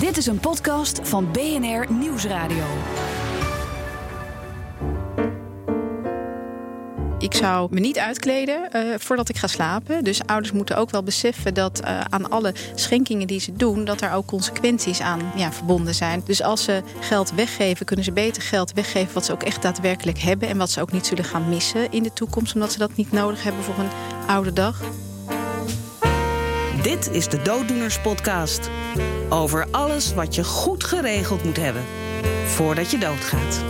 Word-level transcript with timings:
Dit 0.00 0.16
is 0.16 0.26
een 0.26 0.40
podcast 0.40 1.00
van 1.02 1.32
BNR 1.32 1.92
Nieuwsradio. 1.92 2.64
Ik 7.18 7.34
zou 7.34 7.68
me 7.70 7.80
niet 7.80 7.98
uitkleden 7.98 8.68
uh, 8.72 8.94
voordat 8.98 9.28
ik 9.28 9.36
ga 9.36 9.46
slapen. 9.46 10.04
Dus 10.04 10.26
ouders 10.26 10.52
moeten 10.52 10.76
ook 10.76 10.90
wel 10.90 11.02
beseffen 11.02 11.54
dat 11.54 11.80
uh, 11.84 12.00
aan 12.00 12.30
alle 12.30 12.54
schenkingen 12.74 13.26
die 13.26 13.40
ze 13.40 13.52
doen, 13.52 13.84
dat 13.84 14.00
er 14.00 14.12
ook 14.12 14.26
consequenties 14.26 15.00
aan 15.00 15.32
ja, 15.36 15.52
verbonden 15.52 15.94
zijn. 15.94 16.22
Dus 16.24 16.42
als 16.42 16.64
ze 16.64 16.82
geld 17.00 17.32
weggeven, 17.32 17.86
kunnen 17.86 18.04
ze 18.04 18.12
beter 18.12 18.42
geld 18.42 18.72
weggeven 18.72 19.14
wat 19.14 19.24
ze 19.24 19.32
ook 19.32 19.42
echt 19.42 19.62
daadwerkelijk 19.62 20.18
hebben 20.18 20.48
en 20.48 20.58
wat 20.58 20.70
ze 20.70 20.80
ook 20.80 20.92
niet 20.92 21.06
zullen 21.06 21.24
gaan 21.24 21.48
missen 21.48 21.92
in 21.92 22.02
de 22.02 22.12
toekomst, 22.12 22.54
omdat 22.54 22.72
ze 22.72 22.78
dat 22.78 22.96
niet 22.96 23.12
nodig 23.12 23.42
hebben 23.42 23.62
voor 23.62 23.78
een 23.78 23.90
oude 24.26 24.52
dag. 24.52 24.82
Dit 26.82 27.10
is 27.10 27.28
de 27.28 27.42
Dooddoeners 27.42 28.00
Podcast. 28.00 28.70
Over 29.28 29.66
alles 29.70 30.14
wat 30.14 30.34
je 30.34 30.44
goed 30.44 30.84
geregeld 30.84 31.44
moet 31.44 31.56
hebben 31.56 31.84
voordat 32.46 32.90
je 32.90 32.98
doodgaat. 32.98 33.64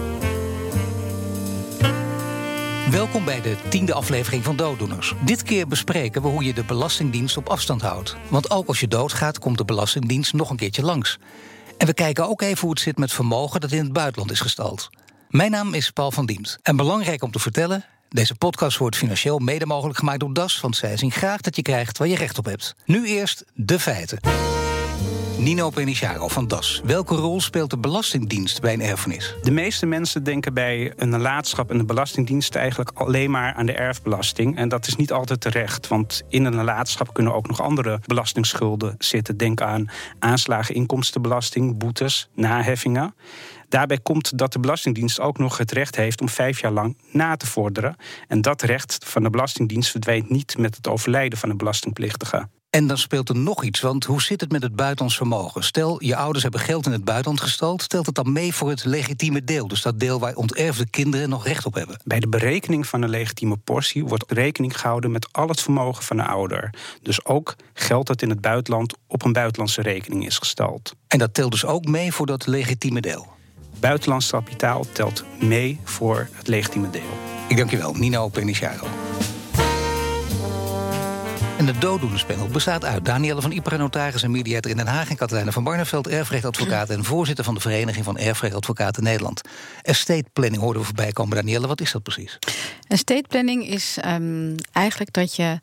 Welkom 2.91 3.25
bij 3.25 3.41
de 3.41 3.57
tiende 3.69 3.95
aflevering 3.95 4.45
van 4.45 4.57
Dooddoeners. 4.57 5.15
Dit 5.25 5.43
keer 5.43 5.67
bespreken 5.67 6.23
we 6.23 6.29
hoe 6.29 6.45
je 6.45 6.55
de 6.55 6.65
Belastingdienst 6.65 7.37
op 7.37 7.49
afstand 7.49 7.83
houdt. 7.83 8.17
Want 8.29 8.51
ook 8.51 8.67
als 8.67 8.81
je 8.81 8.89
doodgaat, 8.89 9.39
komt 9.39 9.59
de 9.59 9.65
Belastingdienst 9.65 10.33
nog 10.33 10.51
een 10.51 10.57
keertje 10.57 10.83
langs. 10.83 11.19
En 11.79 11.87
we 11.87 11.95
kijken 11.95 12.29
ook 12.29 12.43
even 12.43 12.61
hoe 12.61 12.71
het 12.71 12.81
zit 12.81 12.99
met 12.99 13.13
vermogen 13.13 13.61
dat 13.61 13.73
in 13.73 13.85
het 13.85 13.93
buitenland 13.93 14.31
is 14.31 14.41
gestald. 14.41 14.91
Mijn 15.29 15.51
naam 15.51 15.75
is 15.75 15.91
Paul 15.91 16.11
van 16.11 16.27
Diemt. 16.27 16.59
En 16.63 16.77
belangrijk 16.77 17.23
om 17.23 17.31
te 17.31 17.39
vertellen: 17.39 17.85
deze 18.11 18.35
podcast 18.35 18.79
wordt 18.79 18.97
financieel 18.97 19.39
mede 19.39 19.67
mogelijk 19.67 19.99
gemaakt 19.99 20.21
door 20.21 20.33
DAS, 20.33 20.61
want 20.61 20.77
zij 20.77 20.97
zien 20.97 21.11
graag 21.11 21.41
dat 21.41 21.57
je 21.57 21.63
krijgt 21.63 21.99
waar 21.99 22.09
je 22.09 22.17
recht 22.17 22.39
op 22.39 22.45
hebt. 22.45 22.75
Nu 22.85 23.07
eerst 23.07 23.45
de 23.55 23.79
feiten. 23.79 24.19
Nino 25.39 25.71
Peniciaro 25.71 26.29
van 26.29 26.49
DAS. 26.49 26.81
Welke 26.85 27.15
rol 27.15 27.41
speelt 27.41 27.71
de 27.71 27.79
Belastingdienst 27.79 28.61
bij 28.61 28.73
een 28.73 28.81
erfenis? 28.81 29.35
De 29.43 29.51
meeste 29.51 29.87
mensen 29.87 30.25
denken 30.25 30.55
bij 30.55 30.93
een 30.97 31.09
nalatenschap 31.09 31.71
en 31.71 31.79
de 31.79 31.85
Belastingdienst 31.85 32.55
eigenlijk 32.55 32.91
alleen 32.95 33.31
maar 33.31 33.55
aan 33.55 33.67
de 33.67 33.73
erfbelasting. 33.73 34.57
En 34.57 34.69
dat 34.69 34.87
is 34.87 34.97
niet 34.97 35.13
altijd 35.13 35.41
terecht, 35.41 35.89
want 35.89 36.23
in 36.29 36.45
een 36.45 36.55
nalatenschap 36.55 37.15
kunnen 37.15 37.35
ook 37.35 37.49
nog 37.49 37.61
andere 37.61 38.01
belastingsschulden 38.07 38.95
zitten. 38.99 39.37
Denk 39.37 39.61
aan 39.61 39.91
aanslagen, 40.19 40.75
inkomstenbelasting, 40.75 41.79
boetes, 41.79 42.29
naheffingen. 42.35 43.15
Daarbij 43.71 43.99
komt 43.99 44.39
dat 44.39 44.53
de 44.53 44.59
Belastingdienst 44.59 45.21
ook 45.21 45.39
nog 45.39 45.59
het 45.59 45.73
recht 45.73 45.97
heeft 45.97 46.21
om 46.21 46.29
vijf 46.29 46.61
jaar 46.61 46.73
lang 46.73 46.97
na 47.13 47.37
te 47.37 47.47
vorderen. 47.47 47.97
En 48.29 48.43
dat 48.43 48.63
recht 48.63 48.99
van 49.05 49.23
de 49.23 49.31
Belastingdienst 49.31 49.91
verdwijnt 49.91 50.31
niet 50.31 50.59
met 50.59 50.77
het 50.77 50.89
overlijden 50.89 51.39
van 51.39 51.51
een 51.51 51.57
belastingplichtige. 51.57 52.49
En 52.71 52.87
dan 52.87 52.99
speelt 52.99 53.29
er 53.29 53.37
nog 53.37 53.65
iets, 53.65 53.81
want 53.81 54.05
hoe 54.05 54.23
zit 54.23 54.41
het 54.41 54.53
met 54.53 54.63
het 54.63 54.77
buitenlands 54.77 55.17
vermogen? 55.17 55.65
Stel, 55.65 56.05
je 56.05 56.17
ouders 56.17 56.43
hebben 56.43 56.61
geld 56.61 56.87
in 56.87 56.93
het 56.93 57.05
buitenland 57.05 57.41
gestald. 57.41 57.83
Stelt 57.83 58.07
het 58.07 58.15
dan 58.15 58.33
mee 58.33 58.55
voor 58.55 58.69
het 58.69 58.85
legitieme 58.85 59.45
deel? 59.45 59.69
Dus 59.69 59.83
dat 59.83 60.01
deel 60.01 60.19
waar 60.19 60.35
onterfde 60.35 60.91
kinderen 60.91 61.29
nog 61.29 61.47
recht 61.47 61.67
op 61.67 61.75
hebben? 61.75 62.01
Bij 62.05 62.21
de 62.21 62.29
berekening 62.29 62.87
van 62.87 63.03
een 63.03 63.11
legitieme 63.11 63.57
portie 63.57 64.05
wordt 64.05 64.33
rekening 64.33 64.81
gehouden 64.81 65.11
met 65.11 65.33
al 65.33 65.49
het 65.49 65.61
vermogen 65.61 66.05
van 66.05 66.17
de 66.17 66.25
ouder. 66.25 66.75
Dus 67.03 67.25
ook 67.25 67.57
geld 67.75 68.07
dat 68.07 68.23
in 68.23 68.31
het 68.31 68.41
buitenland 68.41 68.97
op 69.07 69.25
een 69.25 69.33
buitenlandse 69.33 69.83
rekening 69.83 70.27
is 70.27 70.39
gestald. 70.39 70.95
En 71.07 71.19
dat 71.19 71.35
telt 71.35 71.51
dus 71.51 71.65
ook 71.65 71.85
mee 71.85 72.13
voor 72.13 72.27
dat 72.27 72.47
legitieme 72.47 73.01
deel? 73.01 73.39
Buitenlands 73.81 74.31
kapitaal 74.31 74.85
telt 74.93 75.25
mee 75.39 75.81
voor 75.85 76.29
het 76.33 76.49
legitieme 76.49 76.91
deel. 76.91 77.19
Ik 77.49 77.57
dank 77.57 77.71
je 77.71 77.77
wel, 77.77 77.95
Nino 77.95 78.29
Peniciaro. 78.29 78.87
En 81.59 81.67
de 81.67 81.79
dooddoenerspanel 81.79 82.47
bestaat 82.47 82.85
uit 82.85 83.05
Danielle 83.05 83.41
van 83.41 83.53
Iperen, 83.53 83.79
notaris 83.79 84.23
en 84.23 84.31
mediator 84.31 84.71
in 84.71 84.77
Den 84.77 84.87
Haag... 84.87 85.11
en 85.11 85.17
Katelijne 85.17 85.53
van 85.53 85.65
Barneveld, 85.65 86.09
erfrechtadvocaat... 86.09 86.91
en 86.91 87.05
voorzitter 87.05 87.45
van 87.45 87.55
de 87.55 87.61
Vereniging 87.61 88.05
van 88.05 88.19
Erfrechtadvocaten 88.19 89.03
Nederland. 89.03 89.41
Estate 89.83 90.25
planning 90.33 90.63
hoorden 90.63 90.83
we 90.83 90.87
voorbij 90.87 91.13
komen. 91.13 91.37
Danielle, 91.37 91.67
wat 91.67 91.81
is 91.81 91.93
dat 91.93 92.03
precies? 92.03 92.39
Estate 92.89 93.25
planning 93.29 93.67
is 93.67 93.99
um, 94.07 94.55
eigenlijk 94.73 95.13
dat 95.13 95.37
je 95.37 95.61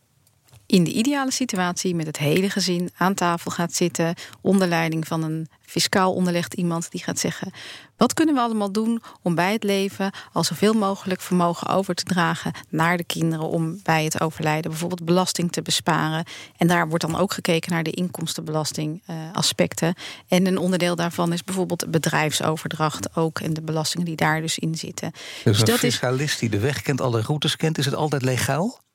in 0.68 0.84
de 0.84 0.92
ideale 0.92 1.32
situatie 1.32 1.96
met 1.96 2.08
het 2.08 2.18
hele 2.18 2.50
gezin 2.50 2.90
aan 2.98 3.14
tafel 3.14 3.52
gaat 3.52 3.74
zitten, 3.74 4.14
onder 4.42 4.68
leiding 4.68 5.08
van 5.08 5.24
een 5.24 5.48
fiscaal 5.62 6.14
onderlegd 6.14 6.54
iemand 6.54 6.92
die 6.92 7.04
gaat 7.04 7.20
zeggen: 7.20 7.52
wat 7.98 8.14
kunnen 8.14 8.36
we 8.36 8.42
allemaal 8.42 8.72
doen 8.72 9.02
om 9.22 9.36
bij 9.36 9.52
het 9.52 9.64
leven 9.64 10.12
al 10.34 10.44
zoveel 10.44 10.74
mogelijk 10.74 11.22
vermogen 11.22 11.68
over 11.68 11.96
te 11.96 12.04
dragen 12.04 12.52
naar 12.70 12.98
de 12.98 13.04
kinderen 13.04 13.46
om 13.46 13.80
bij 13.84 14.04
het 14.04 14.22
overlijden 14.22 14.72
bijvoorbeeld 14.72 15.06
belasting 15.06 15.52
te 15.52 15.62
besparen. 15.62 16.26
En 16.58 16.68
daar 16.68 16.88
wordt 16.88 17.06
dan 17.06 17.18
ook 17.18 17.34
gekeken 17.34 17.72
naar 17.72 17.84
de 17.84 17.92
inkomstenbelastingaspecten. 17.92 19.96
en 20.28 20.46
een 20.46 20.58
onderdeel 20.58 20.96
daarvan 20.96 21.34
is 21.34 21.44
bijvoorbeeld 21.44 21.92
bedrijfsoverdracht 21.92 23.16
ook 23.16 23.40
en 23.40 23.54
de 23.54 23.62
belastingen 23.62 24.06
die 24.06 24.16
daar 24.16 24.42
dus 24.42 24.58
in 24.58 24.76
zitten. 24.76 25.12
Dus, 25.12 25.44
dus 25.44 25.64
dat 25.64 25.80
fiscalist 25.80 26.40
die 26.40 26.50
de 26.50 26.60
weg 26.60 26.82
kent, 26.82 27.02
alle 27.02 27.22
routes 27.22 27.56
kent, 27.56 27.78
is 27.78 27.86
het 27.86 27.96
altijd 27.96 28.22
legaal? 28.22 28.86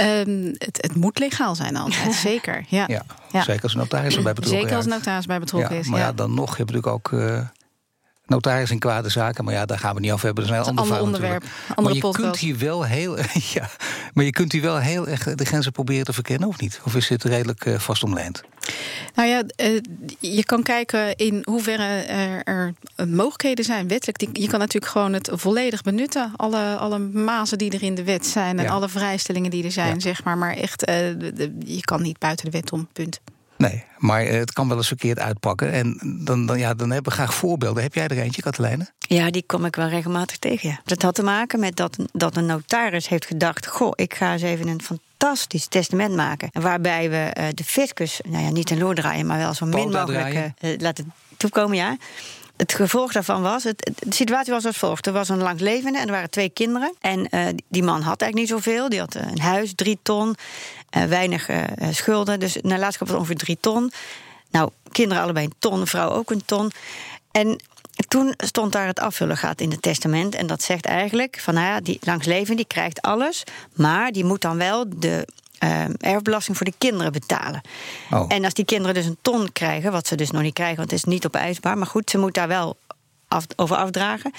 Um, 0.00 0.54
het, 0.58 0.78
het, 0.80 0.94
moet 0.94 1.18
legaal 1.18 1.54
zijn 1.54 1.76
altijd, 1.76 2.14
zeker. 2.30 2.64
Ja. 2.68 2.84
Ja, 2.86 3.02
ja. 3.32 3.42
Zeker 3.42 3.62
als 3.62 3.72
een 3.72 3.78
notaris 3.78 4.16
erbij 4.16 4.32
betrokken 4.32 4.62
is. 4.62 4.62
Zeker 4.62 4.76
als 4.76 4.84
een 4.84 4.98
notaris 4.98 5.26
bij 5.26 5.38
betrokken 5.38 5.74
ja, 5.74 5.80
is. 5.80 5.88
Maar 5.88 6.00
ja. 6.00 6.12
dan 6.12 6.34
nog, 6.34 6.50
je 6.50 6.56
hebt 6.56 6.72
natuurlijk 6.72 6.86
ook 6.86 7.10
uh, 7.10 7.40
notaris 8.26 8.70
in 8.70 8.78
kwade 8.78 9.08
zaken. 9.08 9.44
Maar 9.44 9.54
ja, 9.54 9.66
daar 9.66 9.78
gaan 9.78 9.94
we 9.94 10.00
niet 10.00 10.12
over 10.12 10.26
hebben. 10.26 10.46
Dat 10.46 10.60
is 10.60 10.66
een 10.66 10.76
ander, 10.76 11.00
onderwerp, 11.00 11.44
andere 11.68 11.82
maar 11.82 11.94
je 11.94 12.00
podcast. 12.00 12.24
kunt 12.24 12.38
hier 12.38 12.58
wel 12.58 12.84
heel, 12.84 13.16
ja, 13.54 13.70
maar 14.14 14.24
je 14.24 14.30
kunt 14.30 14.52
hier 14.52 14.62
wel 14.62 14.78
heel 14.78 15.08
erg 15.08 15.34
de 15.34 15.44
grenzen 15.44 15.72
proberen 15.72 16.04
te 16.04 16.12
verkennen, 16.12 16.48
of 16.48 16.60
niet? 16.60 16.80
Of 16.84 16.94
is 16.94 17.08
dit 17.08 17.24
redelijk 17.24 17.64
uh, 17.64 17.78
vast 17.78 18.02
omlijnd? 18.02 18.42
Nou 19.14 19.28
ja, 19.28 19.42
uh, 19.56 19.80
je 20.20 20.44
kan 20.44 20.62
kijken 20.62 21.16
in 21.16 21.42
hoeverre 21.44 22.02
er, 22.02 22.42
er, 22.44 22.74
mogelijkheden 23.06 23.64
zijn 23.64 23.88
wettelijk. 23.88 24.36
Je 24.38 24.48
kan 24.48 24.58
natuurlijk 24.58 24.92
gewoon 24.92 25.12
het 25.12 25.30
volledig 25.32 25.82
benutten. 25.82 26.32
Alle, 26.36 26.76
alle 26.76 26.98
mazen 26.98 27.58
die 27.58 27.70
er 27.70 27.82
in 27.82 27.94
de 27.94 28.04
wet 28.04 28.26
zijn 28.26 28.58
en 28.58 28.64
ja. 28.64 28.70
alle 28.70 28.88
vrijstellingen 28.88 29.50
die 29.50 29.64
er 29.64 29.72
zijn, 29.72 29.94
ja. 29.94 30.00
zeg 30.00 30.24
maar. 30.24 30.38
Maar 30.38 30.56
echt, 30.56 30.88
uh, 30.88 30.96
de, 30.96 31.56
je 31.64 31.80
kan 31.80 32.02
niet 32.02 32.18
buiten 32.18 32.44
de 32.44 32.50
wet 32.50 32.72
om, 32.72 32.88
punt. 32.92 33.20
Nee, 33.56 33.84
maar 33.98 34.24
het 34.24 34.52
kan 34.52 34.68
wel 34.68 34.76
eens 34.76 34.86
verkeerd 34.86 35.18
uitpakken. 35.18 35.72
En 35.72 36.00
dan, 36.24 36.46
dan, 36.46 36.58
ja, 36.58 36.74
dan 36.74 36.90
hebben 36.90 37.12
we 37.12 37.18
graag 37.18 37.34
voorbeelden. 37.34 37.82
Heb 37.82 37.94
jij 37.94 38.08
er 38.08 38.18
eentje, 38.18 38.42
Katelijne? 38.42 38.86
Ja, 38.98 39.30
die 39.30 39.44
kom 39.46 39.64
ik 39.64 39.76
wel 39.76 39.88
regelmatig 39.88 40.38
tegen. 40.38 40.68
Ja. 40.68 40.80
Dat 40.84 41.02
had 41.02 41.14
te 41.14 41.22
maken 41.22 41.60
met 41.60 41.76
dat, 41.76 41.96
dat 42.12 42.36
een 42.36 42.46
notaris 42.46 43.08
heeft 43.08 43.26
gedacht... 43.26 43.66
goh, 43.66 43.92
ik 43.94 44.14
ga 44.14 44.32
eens 44.32 44.42
even 44.42 44.68
een 44.68 44.82
fantastisch 44.82 45.66
testament 45.66 46.14
maken. 46.14 46.48
Waarbij 46.52 47.10
we 47.10 47.36
uh, 47.38 47.46
de 47.54 47.64
fiscus, 47.64 48.20
nou 48.28 48.44
ja, 48.44 48.50
niet 48.50 48.70
in 48.70 48.78
lood 48.78 48.96
draaien... 48.96 49.26
maar 49.26 49.38
wel 49.38 49.54
zo 49.54 49.66
min 49.66 49.90
mogelijk 49.90 50.52
uh, 50.60 50.78
laten 50.78 51.12
toekomen, 51.36 51.76
ja 51.76 51.96
het 52.56 52.72
gevolg 52.72 53.12
daarvan 53.12 53.42
was, 53.42 53.64
het, 53.64 53.90
de 53.98 54.14
situatie 54.14 54.52
was 54.52 54.64
als 54.64 54.76
volgt. 54.76 55.06
Er 55.06 55.12
was 55.12 55.28
een 55.28 55.42
langlevende 55.42 55.98
en 55.98 56.06
er 56.06 56.12
waren 56.12 56.30
twee 56.30 56.48
kinderen. 56.48 56.94
En 57.00 57.28
uh, 57.30 57.46
die 57.68 57.82
man 57.82 58.02
had 58.02 58.22
eigenlijk 58.22 58.34
niet 58.34 58.48
zoveel. 58.48 58.88
Die 58.88 58.98
had 58.98 59.14
een 59.14 59.40
huis, 59.40 59.72
drie 59.74 59.98
ton, 60.02 60.36
uh, 60.96 61.04
weinig 61.04 61.48
schulden. 61.90 62.40
Dus 62.40 62.56
nalatenschap 62.62 63.08
was 63.08 63.16
ongeveer 63.16 63.36
drie 63.36 63.58
ton. 63.60 63.92
Nou, 64.50 64.70
kinderen 64.92 65.22
allebei 65.22 65.44
een 65.44 65.54
ton, 65.58 65.86
vrouw 65.86 66.10
ook 66.10 66.30
een 66.30 66.44
ton. 66.44 66.72
En 67.30 67.58
toen 68.08 68.34
stond 68.36 68.72
daar 68.72 68.86
het 68.86 69.00
afvullen 69.00 69.36
gaat 69.36 69.60
in 69.60 69.70
het 69.70 69.82
testament. 69.82 70.34
En 70.34 70.46
dat 70.46 70.62
zegt 70.62 70.84
eigenlijk 70.84 71.38
van 71.40 71.54
nou 71.54 71.66
ja, 71.66 71.80
die 71.80 71.98
langslevende 72.00 72.56
die 72.56 72.66
krijgt 72.66 73.02
alles. 73.02 73.42
Maar 73.74 74.12
die 74.12 74.24
moet 74.24 74.40
dan 74.40 74.56
wel 74.56 74.84
de 74.96 75.26
uh, 75.64 75.84
erfbelasting 75.98 76.56
voor 76.56 76.66
de 76.66 76.74
kinderen 76.78 77.12
betalen. 77.12 77.60
Oh. 78.10 78.24
En 78.28 78.44
als 78.44 78.54
die 78.54 78.64
kinderen 78.64 78.94
dus 78.94 79.06
een 79.06 79.18
ton 79.22 79.52
krijgen, 79.52 79.92
wat 79.92 80.06
ze 80.06 80.14
dus 80.14 80.30
nog 80.30 80.42
niet 80.42 80.54
krijgen, 80.54 80.76
want 80.76 80.90
het 80.90 80.98
is 80.98 81.04
niet 81.04 81.26
opeisbaar, 81.26 81.78
maar 81.78 81.86
goed, 81.86 82.10
ze 82.10 82.18
moet 82.18 82.34
daar 82.34 82.48
wel 82.48 82.76
af, 83.28 83.46
over 83.56 83.76
afdragen. 83.76 84.32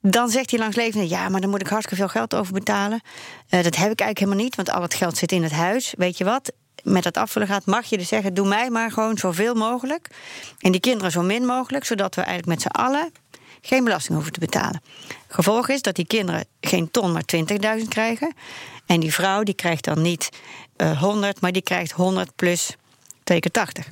Dan 0.00 0.28
zegt 0.28 0.48
die 0.48 0.58
langslevende, 0.58 1.08
ja, 1.08 1.28
maar 1.28 1.40
dan 1.40 1.50
moet 1.50 1.60
ik 1.60 1.66
hartstikke 1.66 2.02
veel 2.02 2.12
geld 2.12 2.34
over 2.34 2.52
betalen. 2.52 3.00
Uh, 3.02 3.62
dat 3.62 3.76
heb 3.76 3.90
ik 3.90 4.00
eigenlijk 4.00 4.18
helemaal 4.18 4.42
niet, 4.42 4.56
want 4.56 4.70
al 4.70 4.82
het 4.82 4.94
geld 4.94 5.16
zit 5.16 5.32
in 5.32 5.42
het 5.42 5.52
huis. 5.52 5.94
Weet 5.96 6.18
je 6.18 6.24
wat? 6.24 6.52
Met 6.82 7.02
dat 7.02 7.16
afvullen 7.16 7.48
gaat, 7.48 7.66
mag 7.66 7.84
je 7.84 7.98
dus 7.98 8.08
zeggen: 8.08 8.34
doe 8.34 8.48
mij 8.48 8.70
maar 8.70 8.90
gewoon 8.90 9.16
zoveel 9.18 9.54
mogelijk. 9.54 10.08
En 10.58 10.72
die 10.72 10.80
kinderen 10.80 11.10
zo 11.10 11.22
min 11.22 11.44
mogelijk, 11.44 11.84
zodat 11.84 12.14
we 12.14 12.22
eigenlijk 12.22 12.48
met 12.48 12.72
z'n 12.72 12.80
allen 12.80 13.12
geen 13.64 13.84
belasting 13.84 14.14
hoeven 14.14 14.32
te 14.32 14.40
betalen. 14.40 14.82
Gevolg 15.28 15.68
is 15.68 15.82
dat 15.82 15.94
die 15.94 16.06
kinderen 16.06 16.44
geen 16.60 16.90
ton, 16.90 17.12
maar 17.12 17.24
20.000 17.80 17.88
krijgen. 17.88 18.34
En 18.86 19.00
die 19.00 19.12
vrouw 19.12 19.42
die 19.42 19.54
krijgt 19.54 19.84
dan 19.84 20.02
niet 20.02 20.28
uh, 20.76 21.00
100, 21.00 21.40
maar 21.40 21.52
die 21.52 21.62
krijgt 21.62 21.92
100 21.92 22.36
plus 22.36 22.76
2 23.24 23.40
keer 23.40 23.50
80. 23.50 23.86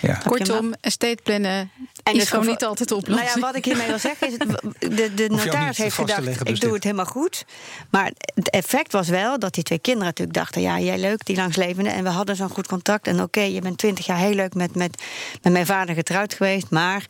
Ja. 0.00 0.14
Kortom, 0.14 0.74
estate 0.80 1.18
plannen 1.22 1.70
en 2.02 2.14
is 2.14 2.28
gewoon 2.28 2.46
niet 2.46 2.64
altijd 2.64 2.88
de 2.88 2.94
oplossing. 2.94 3.28
Nou 3.28 3.40
ja, 3.40 3.46
wat 3.46 3.56
ik 3.56 3.64
hiermee 3.64 3.86
wil 3.86 3.98
zeggen 3.98 4.28
is... 4.28 4.36
de, 4.96 5.14
de 5.14 5.28
notaris 5.28 5.78
heeft 5.78 5.94
gedacht, 5.94 6.26
ik 6.26 6.46
dus 6.46 6.60
doe 6.60 6.72
het 6.72 6.84
helemaal 6.84 7.04
goed. 7.04 7.44
Maar 7.90 8.12
het 8.34 8.50
effect 8.50 8.92
was 8.92 9.08
wel 9.08 9.38
dat 9.38 9.54
die 9.54 9.62
twee 9.62 9.78
kinderen 9.78 10.08
natuurlijk 10.08 10.38
dachten... 10.38 10.62
ja, 10.62 10.78
jij 10.80 10.98
leuk, 10.98 11.24
die 11.24 11.36
langslevende, 11.36 11.90
en 11.90 12.04
we 12.04 12.10
hadden 12.10 12.36
zo'n 12.36 12.48
goed 12.48 12.66
contact... 12.66 13.06
en 13.06 13.14
oké, 13.14 13.22
okay, 13.22 13.52
je 13.52 13.60
bent 13.60 13.78
twintig 13.78 14.06
jaar 14.06 14.18
heel 14.18 14.34
leuk 14.34 14.54
met, 14.54 14.74
met, 14.74 15.02
met 15.42 15.52
mijn 15.52 15.66
vader 15.66 15.94
getrouwd 15.94 16.34
geweest... 16.34 16.70
maar 16.70 17.06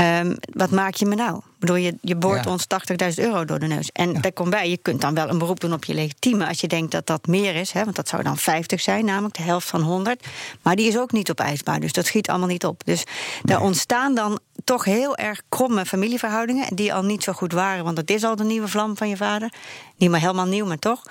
um, 0.00 0.34
wat 0.40 0.70
maak 0.70 0.94
je 0.94 1.06
me 1.06 1.14
nou? 1.14 1.40
Ik 1.58 1.66
bedoel, 1.66 1.76
je, 1.76 1.94
je 2.00 2.16
boort 2.16 2.44
Ja. 2.44 2.50
ons 2.50 2.66
80.000 3.18 3.24
euro 3.24 3.44
door 3.44 3.58
de 3.58 3.66
neus. 3.66 3.90
En 3.92 4.20
daar 4.20 4.32
komt 4.32 4.50
bij, 4.50 4.70
je 4.70 4.76
kunt 4.76 5.00
dan 5.00 5.14
wel 5.14 5.28
een 5.28 5.38
beroep 5.38 5.60
doen 5.60 5.72
op 5.72 5.84
je 5.84 5.94
legitieme... 5.94 6.46
als 6.46 6.60
je 6.60 6.66
denkt 6.66 6.92
dat 6.92 7.06
dat 7.06 7.26
meer 7.26 7.54
is, 7.54 7.72
hè, 7.72 7.84
want 7.84 7.96
dat 7.96 8.08
zou 8.08 8.22
dan 8.22 8.36
50 8.36 8.80
zijn... 8.80 9.04
namelijk 9.04 9.34
de 9.36 9.42
helft 9.42 9.68
van 9.68 9.80
100. 9.80 10.26
Maar 10.62 10.76
die 10.76 10.88
is 10.88 10.98
ook 10.98 11.12
niet 11.12 11.30
opeisbaar, 11.30 11.80
dus 11.80 11.92
dat 11.92 12.06
schiet 12.06 12.28
allemaal 12.28 12.48
niet 12.48 12.64
op. 12.64 12.82
Dus 12.84 13.04
daar 13.42 13.60
ontstaan 13.60 14.14
dan 14.14 14.38
toch 14.64 14.84
heel 14.84 15.16
erg 15.16 15.42
kromme 15.48 15.86
familieverhoudingen... 15.86 16.76
die 16.76 16.94
al 16.94 17.02
niet 17.02 17.22
zo 17.22 17.32
goed 17.32 17.52
waren, 17.52 17.84
want 17.84 17.96
dat 17.96 18.10
is 18.10 18.24
al 18.24 18.36
de 18.36 18.44
nieuwe 18.44 18.68
vlam 18.68 18.96
van 18.96 19.08
je 19.08 19.16
vader. 19.16 19.52
Niet 19.96 20.10
maar 20.10 20.20
helemaal 20.20 20.46
nieuw, 20.46 20.66
maar 20.66 20.78
toch. 20.78 21.02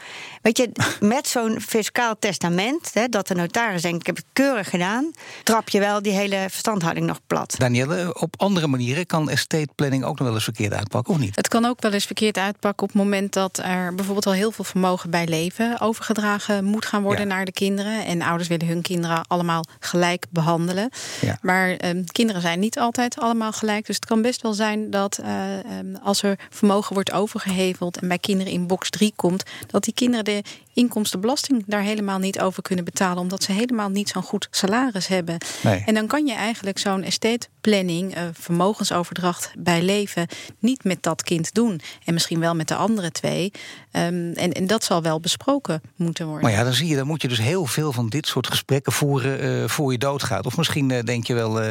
Weet 0.41 0.57
je, 0.57 0.71
met 0.99 1.27
zo'n 1.27 1.61
fiscaal 1.61 2.15
testament... 2.19 2.93
Hè, 2.93 3.07
dat 3.07 3.27
de 3.27 3.35
notaris 3.35 3.81
denkt, 3.81 3.99
ik 3.99 4.05
heb 4.05 4.15
het 4.15 4.25
keurig 4.33 4.69
gedaan... 4.69 5.11
trap 5.43 5.69
je 5.69 5.79
wel 5.79 6.01
die 6.01 6.13
hele 6.13 6.45
verstandhouding 6.49 7.05
nog 7.05 7.19
plat. 7.27 7.55
Danielle, 7.57 8.19
op 8.19 8.33
andere 8.37 8.67
manieren 8.67 9.05
kan 9.05 9.29
estate 9.29 9.69
planning 9.75 10.03
ook 10.03 10.19
nog 10.19 10.27
wel 10.27 10.35
eens 10.37 10.55
verkeerd 10.55 10.73
uitpakken, 10.73 11.13
of 11.13 11.19
niet? 11.19 11.35
Het 11.35 11.47
kan 11.47 11.65
ook 11.65 11.81
wel 11.81 11.91
eens 11.91 12.05
verkeerd 12.05 12.37
uitpakken 12.37 12.83
op 12.87 12.93
het 12.93 13.03
moment 13.03 13.33
dat 13.33 13.57
er 13.63 13.95
bijvoorbeeld 13.95 14.25
al 14.25 14.31
heel 14.33 14.51
veel 14.51 14.63
vermogen 14.63 15.09
bij 15.09 15.27
leven 15.27 15.79
overgedragen 15.79 16.63
moet 16.63 16.85
gaan 16.85 17.01
worden 17.03 17.27
Ja. 17.27 17.33
naar 17.35 17.45
de 17.45 17.51
kinderen. 17.51 18.05
En 18.05 18.21
ouders 18.21 18.49
willen 18.49 18.67
hun 18.67 18.81
kinderen 18.81 19.27
allemaal 19.27 19.63
gelijk 19.79 20.25
behandelen. 20.29 20.89
Ja. 21.21 21.37
Maar 21.41 21.69
ehm, 21.69 22.03
kinderen 22.05 22.41
zijn 22.41 22.59
niet 22.59 22.79
altijd 22.79 23.19
allemaal 23.19 23.51
gelijk. 23.51 23.85
Dus 23.85 23.95
het 23.95 24.05
kan 24.05 24.21
best 24.21 24.41
wel 24.41 24.53
zijn 24.53 24.89
dat 24.89 25.17
eh, 25.17 25.59
ehm, 25.59 25.95
als 26.03 26.23
er 26.23 26.39
vermogen 26.49 26.93
wordt 26.93 27.11
overgeheveld 27.11 27.99
en 27.99 28.07
bij 28.07 28.19
kinderen 28.19 28.53
in 28.53 28.67
box 28.67 28.89
3 28.89 29.13
komt, 29.15 29.43
dat 29.67 29.83
die 29.83 29.93
kinderen 29.93 30.25
de 30.25 30.41
inkomstenbelasting 30.77 31.63
daar 31.67 31.81
helemaal 31.81 32.19
niet 32.19 32.39
over 32.39 32.61
kunnen 32.61 32.85
betalen, 32.85 33.17
omdat 33.17 33.43
ze 33.43 33.51
helemaal 33.51 33.89
niet 33.89 34.09
zo'n 34.09 34.23
goed 34.23 34.47
salaris 34.51 35.07
hebben. 35.07 35.37
Nee. 35.63 35.83
En 35.85 35.93
dan 35.93 36.07
kan 36.07 36.25
je 36.25 36.33
eigenlijk 36.33 36.77
zo'n 36.77 37.03
estate 37.03 37.47
planning, 37.61 38.15
eh, 38.15 38.23
vermogensoverdracht 38.33 39.51
bij 39.57 39.81
leven, 39.81 40.27
niet 40.59 40.83
met 40.83 41.03
dat 41.03 41.23
kind 41.23 41.53
doen. 41.53 41.81
En 42.05 42.13
misschien 42.13 42.39
wel 42.39 42.55
met 42.55 42.67
de 42.67 42.75
andere 42.75 43.11
twee. 43.11 43.51
Ehm, 43.91 44.31
en, 44.33 44.51
en 44.51 44.67
dat 44.67 44.83
zal 44.83 45.01
wel 45.01 45.19
besproken 45.19 45.81
moeten 45.95 46.25
worden. 46.25 46.43
Maar 46.43 46.57
ja, 46.57 46.63
dan 46.63 46.73
zie 46.73 46.87
je, 46.87 46.95
dan 46.95 47.07
moet 47.07 47.21
je 47.21 47.27
dus 47.27 47.39
heel 47.39 47.65
veel 47.65 47.91
van 47.91 48.09
dit 48.09 48.27
soort 48.27 48.47
gesprekken 48.47 48.91
voeren 48.91 49.39
eh, 49.39 49.69
voor 49.69 49.91
je 49.91 49.97
doodgaat. 49.97 50.45
Of 50.45 50.57
misschien 50.57 50.91
eh, 50.91 51.03
denk 51.03 51.27
je 51.27 51.33
wel, 51.33 51.61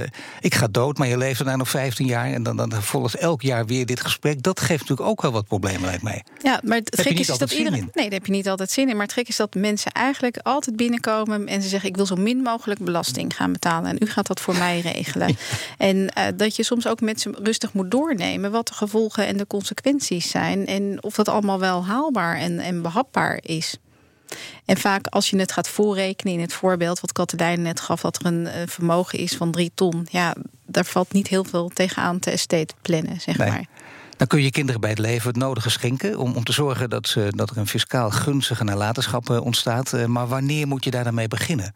ik 0.41 0.55
ga 0.55 0.67
dood, 0.71 0.99
maar 0.99 1.09
je 1.09 1.17
leeft 1.17 1.39
daarna 1.39 1.57
nog 1.57 1.69
15 1.69 2.07
jaar 2.07 2.33
en 2.33 2.43
dan, 2.43 2.57
dan 2.57 2.73
volgt 2.73 3.15
elk 3.15 3.43
jaar 3.43 3.67
weer 3.67 3.87
dit 3.87 4.01
gesprek. 4.01 4.43
Dat 4.43 4.61
geeft 4.61 4.81
natuurlijk 4.81 5.09
ook 5.09 5.23
wel 5.23 5.33
wat 5.33 5.47
problemen, 5.47 5.85
lijkt 5.85 6.03
mij. 6.03 6.25
Ja, 6.43 6.61
maar 6.65 6.77
het 6.77 6.97
je 6.97 7.03
gek 7.03 7.17
niet 7.17 7.29
is, 7.29 7.39
dat 7.39 7.53
iedereen. 7.53 7.79
in. 7.79 7.91
Nee, 7.93 8.05
daar 8.05 8.19
heb 8.19 8.27
je 8.27 8.33
niet 8.33 8.49
altijd 8.49 8.71
zin 8.71 8.89
in. 8.89 8.96
Maar 8.97 9.07
het 9.07 9.15
gek 9.15 9.29
is 9.29 9.37
dat 9.37 9.55
mensen 9.55 9.93
eigenlijk 9.93 10.39
altijd 10.43 10.77
binnenkomen 10.77 11.47
en 11.47 11.63
ze 11.63 11.69
zeggen: 11.69 11.89
Ik 11.89 11.97
wil 11.97 12.07
zo 12.07 12.17
min 12.17 12.43
mogelijk 12.43 12.81
belasting 12.81 13.37
gaan 13.37 13.53
betalen. 13.53 13.91
En 13.91 13.97
u 14.01 14.07
gaat 14.07 14.27
dat 14.27 14.41
voor 14.41 14.57
mij 14.57 14.81
regelen. 14.81 15.37
En 15.79 16.09
eh, 16.09 16.25
dat 16.37 16.57
je 16.57 16.63
soms 16.63 16.87
ook 16.87 17.01
met 17.01 17.21
ze 17.21 17.31
rustig 17.43 17.73
moet 17.73 17.91
doornemen 17.91 18.51
wat 18.51 18.69
de 18.69 18.75
gevolgen 18.75 19.27
en 19.27 19.37
de 19.37 19.47
consequenties 19.47 20.31
zijn. 20.31 20.67
En 20.67 20.99
of 21.03 21.15
dat 21.15 21.29
allemaal 21.29 21.59
wel 21.59 21.85
haalbaar 21.85 22.37
en, 22.37 22.59
en 22.59 22.83
behapbaar 22.83 23.39
is. 23.43 23.77
En 24.65 24.77
vaak 24.77 25.07
als 25.07 25.31
je 25.31 25.39
het 25.39 25.53
gaat 25.53 25.69
voorrekenen 25.69 26.35
in 26.35 26.41
het 26.41 26.53
voorbeeld 26.53 27.01
wat 27.01 27.13
Katelijn 27.13 27.63
net 27.63 27.81
gaf, 27.81 28.01
dat 28.01 28.17
er 28.21 28.27
een 28.27 28.47
eh, 28.47 28.63
vermogen 28.67 29.19
is 29.19 29.33
van 29.33 29.51
drie 29.51 29.71
ton. 29.75 30.07
Ja, 30.11 30.35
daar 30.67 30.85
valt 30.85 31.13
niet 31.13 31.29
heel 31.29 31.45
veel 31.45 31.69
tegenaan 31.69 32.19
te 32.19 32.31
estate 32.31 32.75
plannen, 32.83 33.21
zeg 33.21 33.37
Nee. 33.39 33.49
maar. 33.49 33.67
Dan 34.17 34.27
kun 34.27 34.43
je 34.43 34.51
kinderen 34.51 34.81
bij 34.81 34.91
het 34.91 34.99
leven 34.99 35.29
het 35.29 35.37
nodige 35.37 35.71
schenken 35.71 36.19
om, 36.19 36.35
om 36.37 36.45
te 36.45 36.53
zorgen 36.53 36.91
dat, 36.91 37.09
ze, 37.09 37.29
dat 37.31 37.51
er 37.51 37.57
een 37.57 37.67
fiscaal 37.67 38.11
gunstige 38.11 38.65
nalatenschap 38.65 39.31
eh, 39.31 39.41
ontstaat. 39.41 39.93
Eh, 39.93 40.05
Maar 40.05 40.27
wanneer 40.27 40.67
moet 40.67 40.85
je 40.85 40.91
daar 40.91 41.05
dan 41.05 41.15
mee 41.15 41.29
beginnen? 41.29 41.75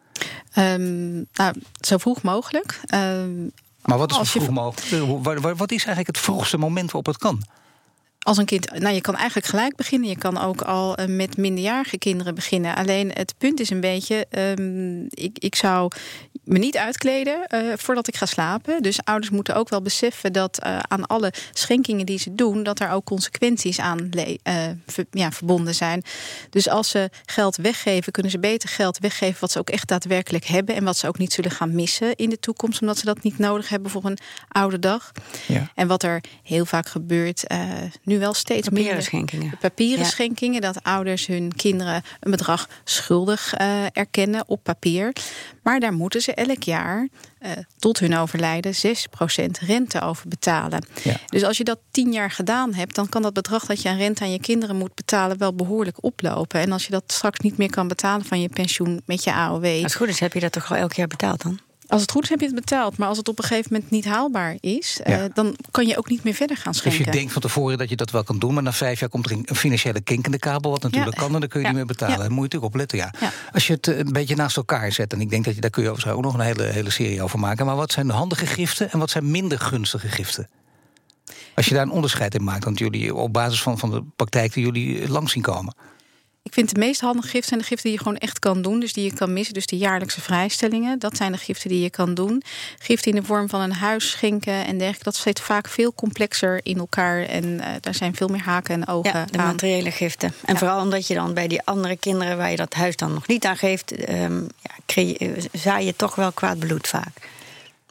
Ehm, 0.53 1.13
nou, 1.15 1.55
zo 1.81 1.97
vroeg 1.99 2.23
mogelijk. 2.23 2.81
Ehm, 2.87 3.43
Maar 3.83 3.99
wat 3.99 4.11
is 4.11 4.17
je 4.19 4.25
vroeg 4.25 4.51
mogelijk? 4.51 4.93
Eh, 4.93 5.57
Wat 5.57 5.71
is 5.71 5.85
eigenlijk 5.85 6.07
het 6.07 6.19
vroegste 6.19 6.59
moment 6.59 6.85
waarop 6.85 7.07
het 7.07 7.19
kan? 7.19 7.43
als 8.21 8.37
een 8.37 8.45
kind, 8.45 8.79
nou, 8.79 8.95
je 8.95 9.01
kan 9.01 9.17
eigenlijk 9.17 9.47
gelijk 9.47 9.77
beginnen. 9.77 10.09
Je 10.09 10.19
kan 10.19 10.39
ook 10.39 10.63
al 10.63 10.97
met 11.07 11.37
minderjarige 11.37 11.99
kinderen 11.99 12.35
beginnen. 12.35 12.75
Alleen 12.75 13.11
het 13.15 13.35
punt 13.39 13.61
is 13.61 13.71
een 13.71 13.81
beetje, 13.81 14.27
ehm, 14.31 15.05
ik, 15.09 15.39
ik 15.39 15.55
zou 15.55 15.91
me 16.51 16.59
niet 16.59 16.77
uitkleden 16.77 17.47
eh, 17.47 17.61
voordat 17.77 18.09
ik 18.09 18.17
ga 18.17 18.27
slapen. 18.27 18.83
Dus 18.83 18.99
ouders 19.05 19.31
moeten 19.33 19.55
ook 19.55 19.69
wel 19.69 19.83
beseffen 19.83 20.33
dat 20.33 20.59
eh, 20.59 20.79
aan 20.79 21.07
alle 21.07 21.33
schenkingen 21.53 22.07
die 22.07 22.19
ze 22.19 22.35
doen, 22.35 22.63
dat 22.63 22.81
er 22.81 22.91
ook 22.91 23.05
consequenties 23.05 23.79
aan 23.81 24.09
le- 24.11 24.37
eh, 24.43 24.55
ver- 24.87 25.07
ja, 25.11 25.31
verbonden 25.33 25.75
zijn. 25.75 26.03
Dus 26.51 26.69
als 26.69 26.89
ze 26.91 27.11
geld 27.27 27.57
weggeven, 27.57 28.13
kunnen 28.13 28.33
ze 28.33 28.39
beter 28.39 28.69
geld 28.69 28.99
weggeven 28.99 29.41
wat 29.41 29.51
ze 29.51 29.59
ook 29.59 29.71
echt 29.71 29.89
daadwerkelijk 29.89 30.45
hebben 30.45 30.75
en 30.75 30.85
wat 30.85 30.97
ze 30.97 31.09
ook 31.09 31.19
niet 31.19 31.33
zullen 31.33 31.51
gaan 31.51 31.75
missen 31.75 32.17
in 32.17 32.31
de 32.31 32.39
toekomst, 32.41 32.81
omdat 32.81 32.99
ze 32.99 33.05
dat 33.05 33.23
niet 33.23 33.39
nodig 33.39 33.69
hebben 33.69 33.91
voor 33.91 34.05
een 34.05 34.19
oude 34.49 34.79
dag. 34.79 35.13
Ja. 35.47 35.71
En 35.75 35.89
wat 35.89 36.03
er 36.03 36.21
heel 36.43 36.65
vaak 36.65 36.89
gebeurt, 36.89 37.47
eh, 37.47 37.61
nu 38.03 38.19
wel 38.19 38.35
steeds 38.35 38.61
Papieren 38.69 38.85
minder. 38.87 39.03
schenkingen. 39.03 39.59
Papieren 39.61 40.05
Ja. 40.05 40.11
schenkingen, 40.11 40.61
dat 40.61 40.83
ouders 40.83 41.27
hun 41.27 41.53
kinderen 41.57 42.03
een 42.21 42.31
bedrag 42.31 42.69
schuldig 42.85 43.55
eh, 43.55 43.85
erkennen 43.93 44.45
op 44.47 44.63
papier. 44.63 45.13
Maar 45.63 45.81
daar 45.81 45.93
moeten 45.93 46.21
ze 46.21 46.35
elk 46.35 46.63
jaar 46.63 47.09
eh, 47.39 47.51
tot 47.79 47.99
hun 47.99 48.17
overlijden 48.17 48.75
6% 48.75 48.79
rente 49.67 50.01
over 50.01 50.29
betalen. 50.29 50.85
Ja. 51.03 51.17
Dus 51.27 51.45
als 51.45 51.57
je 51.57 51.65
dat 51.65 51.79
tien 51.91 52.13
jaar 52.13 52.31
gedaan 52.31 52.75
hebt, 52.75 52.95
dan 52.95 53.09
kan 53.09 53.23
dat 53.23 53.33
bedrag 53.33 53.67
dat 53.67 53.83
je 53.83 53.89
aan 53.89 53.97
rente 53.97 54.23
aan 54.23 54.33
je 54.33 54.41
kinderen 54.41 54.77
moet 54.77 54.95
betalen 54.95 55.39
wel 55.39 55.55
behoorlijk 55.55 56.05
oplopen. 56.05 56.61
En 56.61 56.73
als 56.73 56.85
je 56.85 56.91
dat 56.91 57.05
straks 57.07 57.39
niet 57.39 57.57
meer 57.57 57.71
kan 57.71 57.89
betalen 57.89 58.27
van 58.27 58.41
je 58.41 58.49
pensioen 58.49 59.03
met 59.05 59.25
je 59.25 59.33
AOW. 59.33 59.65
Als 59.65 59.83
het 59.83 59.95
goed 59.95 60.09
is, 60.09 60.21
heb 60.21 60.33
je 60.33 60.41
dat 60.41 60.53
toch 60.53 60.71
al 60.71 60.77
elk 60.77 60.93
jaar 60.93 61.07
betaald 61.07 61.43
dan? 61.43 61.61
Als 61.91 62.01
het 62.01 62.11
goed 62.11 62.23
is, 62.23 62.29
heb 62.29 62.41
je 62.41 62.47
het 62.47 62.55
betaald. 62.55 62.97
Maar 62.97 63.09
als 63.09 63.19
het 63.19 63.29
op 63.29 63.39
een 63.39 63.45
gegeven 63.45 63.73
moment 63.73 63.91
niet 63.91 64.05
haalbaar 64.05 64.57
is, 64.61 65.01
Ja. 65.05 65.23
eh, 65.25 65.25
dan 65.35 65.57
kan 65.71 65.87
je 65.87 65.99
ook 65.99 66.09
niet 66.09 66.25
meer 66.25 66.35
verder 66.35 66.57
gaan 66.57 66.73
Dus 66.73 66.81
schenken. 66.81 67.05
je 67.05 67.11
denkt 67.11 67.33
van 67.33 67.43
tevoren 67.43 67.79
dat 67.79 67.89
je 67.89 67.97
dat 67.97 68.11
wel 68.11 68.25
kan 68.25 68.39
doen, 68.39 68.55
maar 68.55 68.63
na 68.63 68.73
vijf 68.73 69.01
jaar 69.01 69.09
komt 69.09 69.31
er 69.31 69.33
een 69.45 69.57
financiële 69.57 70.01
kink 70.01 70.25
in 70.27 70.31
de 70.33 70.39
kabel, 70.39 70.71
wat 70.71 70.83
natuurlijk 70.83 71.15
Ja. 71.17 71.23
kan, 71.23 71.35
en 71.35 71.41
dan 71.41 71.49
kun 71.49 71.61
je 71.61 71.67
Ja. 71.67 71.73
niet 71.73 71.79
meer 71.79 71.89
betalen. 71.97 72.19
Daar 72.19 72.31
moet 72.31 72.53
je 72.53 72.59
natuurlijk 72.59 72.73
op 72.73 72.79
letten, 72.79 72.99
ja. 72.99 73.13
Als 73.53 73.67
je 73.67 73.73
het 73.73 73.89
eh, 73.89 73.99
een 73.99 74.13
beetje 74.13 74.37
naast 74.37 74.57
elkaar 74.57 74.93
zet, 74.93 75.13
en 75.13 75.21
ik 75.21 75.31
denk 75.31 75.45
dat 75.45 75.55
je 75.55 75.61
daar 75.61 75.71
kun 75.71 75.83
je 75.83 75.89
overigens 75.91 76.17
ook 76.19 76.25
nog 76.25 76.35
een 76.35 76.41
hele, 76.41 76.63
hele 76.63 76.91
serie 76.91 77.23
over 77.23 77.39
maken, 77.39 77.67
maar 77.67 77.77
wat 77.77 77.93
zijn 77.93 78.07
de 78.07 78.13
handige 78.13 78.47
giften 78.47 78.91
en 78.91 78.99
wat 78.99 79.11
zijn 79.11 79.31
minder 79.31 79.59
gunstige 79.61 80.09
giften? 80.09 80.49
Als 81.55 81.67
je 81.67 81.75
daar 81.75 81.83
een 81.83 81.91
onderscheid 81.91 82.35
in 82.35 82.45
maakt, 82.45 82.65
want 82.65 82.79
jullie 82.79 83.15
op 83.15 83.33
basis 83.33 83.63
van, 83.63 83.79
van 83.79 83.91
de 83.91 84.03
praktijk 84.17 84.53
die 84.53 84.65
jullie 84.65 85.09
langs 85.09 85.33
zien 85.33 85.43
komen. 85.43 85.75
Ik 86.43 86.53
vind 86.55 86.75
de 86.75 86.79
meest 86.81 87.01
handige 87.01 87.29
giften 87.29 87.49
zijn 87.49 87.61
de 87.61 87.67
giften 87.67 87.85
die 87.91 87.99
je 87.99 88.03
gewoon 88.05 88.19
echt 88.19 88.39
kan 88.39 88.63
doen. 88.63 88.81
Dus 88.81 88.93
die 88.93 89.05
je 89.05 89.15
kan 89.15 89.33
missen. 89.33 89.55
Dus 89.55 89.67
de 89.67 89.77
jaarlijkse 89.77 90.21
vrijstellingen. 90.21 90.99
Dat 90.99 91.17
zijn 91.17 91.33
de 91.33 91.39
giften 91.39 91.69
die 91.69 91.81
je 91.83 91.91
kan 91.91 92.15
doen. 92.15 92.43
Giften 92.79 93.13
in 93.13 93.21
de 93.21 93.27
vorm 93.27 93.49
van 93.49 93.61
een 93.61 93.73
huis 93.73 94.11
schenken 94.11 94.53
en 94.67 94.79
dergelijke. 94.79 95.05
Dat 95.05 95.17
zit 95.17 95.41
vaak 95.41 95.69
veel 95.69 95.95
complexer 95.95 96.61
in 96.63 96.79
elkaar. 96.79 97.23
En 97.23 97.61
eh, 97.61 97.75
daar 97.81 97.95
zijn 97.95 98.15
veel 98.15 98.29
meer 98.29 98.41
haken 98.43 98.75
en 98.75 98.89
ogen 98.89 99.13
Ja, 99.13 99.25
de 99.25 99.39
aan. 99.39 99.47
materiële 99.47 99.91
giften. 99.91 100.33
En 100.45 100.57
vooral 100.57 100.81
omdat 100.83 101.07
je 101.07 101.15
dan 101.15 101.35
bij 101.35 101.49
die 101.49 101.63
andere 101.63 101.97
kinderen 101.97 102.37
waar 102.37 102.51
je 102.51 102.57
dat 102.57 102.75
huis 102.75 102.97
dan 102.97 103.13
nog 103.15 103.27
niet 103.27 103.45
aan 103.45 103.57
geeft, 103.57 103.93
ehm, 103.93 104.41
ja, 104.43 104.75
creë- 104.87 105.15
eh, 105.17 105.45
zaai 105.53 105.87
je 105.87 105.97
toch 105.97 106.15
wel 106.15 106.33
kwaad 106.33 106.59
bloed 106.59 106.89
vaak. 106.89 107.29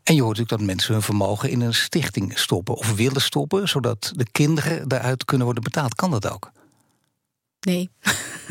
En 0.03 0.15
je 0.15 0.21
hoort 0.21 0.37
natuurlijk 0.37 0.49
dat 0.67 0.75
mensen 0.75 0.93
hun 0.93 1.01
vermogen 1.03 1.49
in 1.49 1.61
een 1.61 1.73
stichting 1.73 2.39
stoppen 2.39 2.75
of 2.75 2.94
willen 2.95 3.21
stoppen, 3.21 3.68
zodat 3.69 4.11
de 4.15 4.25
kinderen 4.31 4.87
daaruit 4.87 5.25
kunnen 5.25 5.45
worden 5.45 5.63
betaald. 5.63 5.95
Kan 5.95 6.11
dat 6.11 6.29
ook? 6.31 6.51
Nee. 7.59 7.89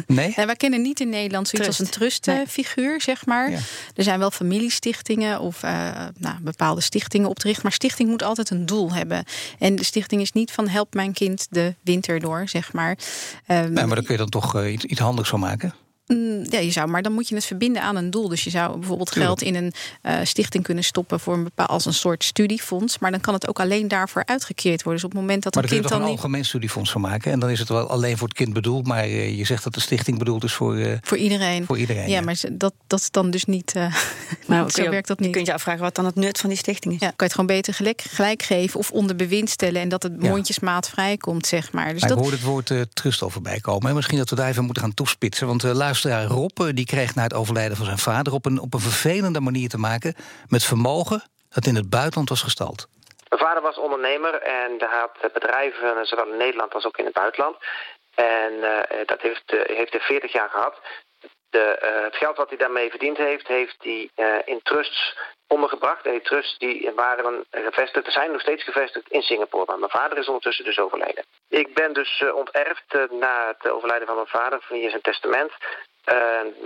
Nee? 0.07 0.33
Nee, 0.37 0.47
wij 0.47 0.57
kennen 0.57 0.83
niet 0.83 1.01
in 1.01 1.09
Nederland 1.09 1.49
zoiets 1.49 1.77
Trust. 1.77 1.81
als 1.81 2.11
een 2.11 2.23
trustfiguur, 2.45 3.01
zeg 3.01 3.27
maar. 3.27 3.51
Ja. 3.51 3.59
Er 3.95 4.03
zijn 4.03 4.19
wel 4.19 4.31
familiestichtingen 4.31 5.41
of 5.41 5.63
eh, 5.63 5.91
nou, 6.19 6.37
bepaalde 6.41 6.81
stichtingen 6.81 7.29
op 7.29 7.39
te 7.39 7.45
richten. 7.47 7.63
Maar 7.63 7.73
stichting 7.73 8.09
moet 8.09 8.23
altijd 8.23 8.51
een 8.51 8.67
doel 8.67 8.93
hebben. 8.93 9.25
En 9.59 9.77
de 9.77 9.85
stichting 9.85 10.21
is 10.21 10.33
niet 10.33 10.51
van 10.51 10.69
help 10.69 10.95
mijn 10.95 11.13
kind 11.13 11.47
de 11.51 11.75
winter 11.83 12.21
door, 12.21 12.49
zeg 12.49 12.73
maar. 12.73 12.99
Ehm, 13.47 13.73
Nee, 13.73 13.87
maar 13.87 13.95
daar 13.95 14.05
kun 14.05 14.13
je 14.15 14.21
dan 14.21 14.29
toch 14.29 14.55
eh, 14.55 14.73
iets, 14.73 14.85
iets 14.85 15.01
handigs 15.01 15.29
van 15.29 15.41
maken. 15.41 15.75
Mm, 16.09 16.45
Ja, 16.51 16.59
je 16.59 16.71
zou, 16.71 16.89
maar 16.89 17.03
dan 17.03 17.13
moet 17.13 17.29
je 17.29 17.35
het 17.35 17.45
verbinden 17.45 17.83
aan 17.83 17.97
een 17.97 18.11
doel. 18.11 18.29
Dus 18.29 18.45
je 18.45 18.51
zou 18.51 18.79
bijvoorbeeld 18.79 19.11
geld 19.11 19.43
in 19.43 19.55
een 19.55 19.73
eh, 20.03 20.17
stichting 20.23 20.65
kunnen 20.65 20.85
stoppen 20.85 21.21
voor 21.21 21.35
een 21.35 21.45
bepaald 21.45 21.69
als 21.71 21.85
een 21.87 21.95
soort 21.95 22.25
studiefonds. 22.25 22.99
Maar 22.99 23.11
dan 23.11 23.21
kan 23.21 23.35
het 23.35 23.49
ook 23.49 23.61
alleen 23.61 23.89
daarvoor 23.89 24.23
uitgekeerd 24.25 24.83
worden. 24.83 24.95
Dus 25.03 25.05
op 25.05 25.11
het 25.11 25.21
moment 25.21 25.43
dat 25.43 25.55
Maar 25.55 25.63
een 25.65 25.69
daar 25.71 25.79
kun 25.79 25.89
je 25.89 25.89
kind 25.89 25.93
toch 25.93 25.93
een 25.93 25.99
dan 26.01 26.11
niet 26.11 26.19
algemeen 26.25 26.45
studiefonds 26.45 26.91
van 26.91 27.01
maken. 27.01 27.33
En 27.33 27.41
dan 27.41 27.51
is 27.51 27.59
het 27.59 27.69
wel 27.69 27.89
alleen 27.89 28.19
voor 28.19 28.29
het 28.29 28.37
kind 28.37 28.53
bedoeld. 28.53 28.87
Maar 28.87 29.03
eh, 29.03 29.37
je 29.39 29.45
zegt 29.45 29.65
dat 29.65 29.75
de 29.75 29.81
stichting 29.81 30.19
bedoeld 30.19 30.45
is 30.45 30.53
voor, 30.53 30.77
eh, 30.77 30.97
voor 31.03 31.17
iedereen. 31.17 31.65
voor 31.65 31.79
iedereen. 31.79 32.09
ja, 32.11 32.21
maar 32.21 32.41
dat, 32.53 32.73
dat 32.87 33.01
is 33.01 33.11
dan 33.11 33.31
dus 33.31 33.45
niet. 33.45 33.73
eh, 33.75 33.95
Maar 34.47 34.71
zo 34.71 34.91
werkt 34.91 35.09
dat 35.09 35.19
Je 35.19 35.25
niet. 35.25 35.35
kunt 35.35 35.47
je 35.47 35.53
afvragen 35.53 35.81
wat 35.83 35.95
dan 35.95 36.05
het 36.05 36.15
nut 36.15 36.39
van 36.39 36.49
die 36.49 36.59
stichting 36.59 36.95
is. 36.95 37.01
Ja, 37.01 37.07
kan 37.07 37.15
je 37.17 37.25
het 37.25 37.33
gewoon 37.33 37.47
beter 37.47 37.75
gelijk, 37.75 38.03
gelijk 38.11 38.43
geven 38.43 38.79
of 38.81 38.91
onder 38.91 39.17
bewind 39.17 39.51
stellen 39.51 39.81
en 39.81 39.89
dat 39.89 40.03
het 40.03 40.13
Ja. 40.21 40.29
mondjesmaat 40.29 40.89
vrijkomt, 40.89 41.47
zeg 41.47 41.73
maar. 41.73 41.93
Dus 41.93 42.01
Maar 42.01 42.11
ik 42.11 42.17
dat, 42.17 42.19
hoorde 42.25 42.37
het 42.37 42.47
woord 42.47 42.71
eh, 42.71 42.81
trust 42.93 43.23
al 43.23 43.31
voorbij 43.31 43.61
komen. 43.61 43.89
En 43.89 43.95
misschien 43.95 44.19
dat 44.19 44.31
we 44.31 44.37
daar 44.37 44.49
even 44.49 44.65
moeten 44.65 44.83
gaan 44.83 44.95
toespitsen. 44.95 45.47
Want 45.47 45.65
uh, 45.65 45.75
luisteraar 46.05 46.39
Rob 46.39 46.61
eh, 46.61 46.75
die 46.75 46.87
kreeg 46.87 47.15
na 47.15 47.23
het 47.23 47.35
overlijden 47.35 47.77
van 47.77 47.87
zijn 47.87 47.99
vader... 47.99 48.33
op 48.33 48.47
een, 48.47 48.61
op 48.61 48.75
een 48.75 48.81
vervelende 48.81 49.41
manier 49.41 49.69
te 49.69 49.79
maken 49.79 50.15
met 50.49 50.65
vermogen 50.65 51.23
dat 51.49 51.67
in 51.67 51.75
het 51.75 51.91
buitenland 51.91 52.29
was 52.29 52.43
gestald. 52.43 52.89
Mijn 53.29 53.43
vader 53.43 53.63
was 53.63 53.79
ondernemer 53.79 54.35
en 54.43 54.71
hij 54.79 54.99
had 54.99 55.33
bedrijven 55.33 56.07
zowel 56.07 56.27
in 56.33 56.37
Nederland 56.37 56.75
als 56.75 56.87
ook 56.87 56.97
in 56.97 57.05
het 57.05 57.15
buitenland. 57.15 57.57
En 58.15 58.53
eh, 58.63 59.07
dat 59.07 59.21
heeft, 59.21 59.53
eh, 59.53 59.77
heeft 59.77 59.93
hij 59.93 60.01
40 60.01 60.33
jaar 60.33 60.51
gehad. 60.51 60.81
de, 61.51 61.77
het 62.05 62.17
geld 62.17 62.37
wat 62.37 62.49
hij 62.49 62.59
daarmee 62.59 62.91
verdiend 62.91 63.17
heeft, 63.17 63.49
heeft 63.49 63.77
hij 63.79 64.11
in 64.45 64.61
trusts 64.63 65.17
ondergebracht. 65.47 66.07
En 66.07 66.13
die 66.13 66.23
trusts 66.23 66.59
die 66.59 66.93
waren 66.95 67.45
gevestigd, 67.51 68.13
zijn 68.13 68.33
nog 68.33 68.41
steeds 68.41 68.65
gevestigd 68.65 69.09
in 69.09 69.23
Singapore. 69.23 69.65
Maar 69.67 69.79
mijn 69.79 69.91
vader 69.91 70.19
is 70.19 70.27
ondertussen 70.27 70.65
dus 70.65 70.79
overleden. 70.79 71.25
Ik 71.49 71.75
ben 71.75 71.93
dus 71.93 72.25
onterfd 72.35 73.11
na 73.11 73.55
het 73.57 73.73
overlijden 73.73 74.07
van 74.07 74.17
mijn 74.17 74.27
vader 74.27 74.59
via 74.63 74.91
zijn 74.91 75.03
testament. 75.03 75.53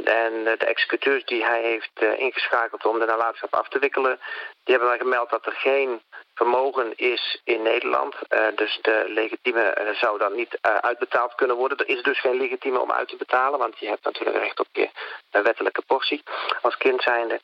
En 0.04 0.44
de 0.44 0.66
executeurs 0.66 1.24
die 1.24 1.44
hij 1.44 1.62
heeft 1.62 2.18
ingeschakeld 2.18 2.84
om 2.84 2.98
de 2.98 3.04
nalatenschap 3.04 3.54
af 3.54 3.68
te 3.68 3.78
wikkelen, 3.78 4.20
die 4.64 4.74
hebben 4.74 4.88
mij 4.88 4.98
gemeld 4.98 5.30
dat 5.30 5.46
er 5.46 5.52
geen 5.52 6.02
vermogen 6.34 6.96
is 6.96 7.40
in 7.44 7.62
Nederland. 7.62 8.14
Uh, 8.28 8.46
dus 8.54 8.78
de 8.82 9.04
legitieme 9.06 9.94
zou 10.00 10.18
dan 10.18 10.34
niet 10.34 10.58
uitbetaald 10.60 11.34
kunnen 11.34 11.56
worden. 11.56 11.78
Er 11.78 11.88
is 11.88 12.02
dus 12.02 12.20
geen 12.20 12.36
legitieme 12.36 12.80
om 12.80 12.92
uit 12.92 13.08
te 13.08 13.16
betalen, 13.16 13.58
want 13.58 13.78
je 13.78 13.88
hebt 13.88 14.04
natuurlijk 14.04 14.36
recht 14.36 14.60
op 14.60 14.66
je 14.72 14.90
wettelijke 15.30 15.82
portie 15.86 16.22
als 16.60 16.76
kind 16.76 17.02
zijnde. 17.02 17.40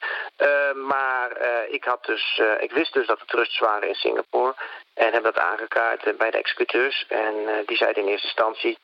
maar 0.75 1.31
ik, 1.69 1.85
had 1.85 2.05
dus, 2.05 2.41
ik 2.59 2.73
wist 2.73 2.93
dus 2.93 3.07
dat 3.07 3.21
er 3.21 3.27
trusts 3.27 3.59
waren 3.59 3.89
in 3.89 3.95
Singapore 3.95 4.55
en 4.95 5.13
heb 5.13 5.23
dat 5.23 5.39
aangekaart 5.39 6.17
bij 6.17 6.31
de 6.31 6.39
executeurs. 6.39 7.05
En 7.09 7.65
die 7.67 7.77
zeiden 7.77 8.03
in 8.03 8.09
eerste 8.09 8.27
instantie 8.27 8.79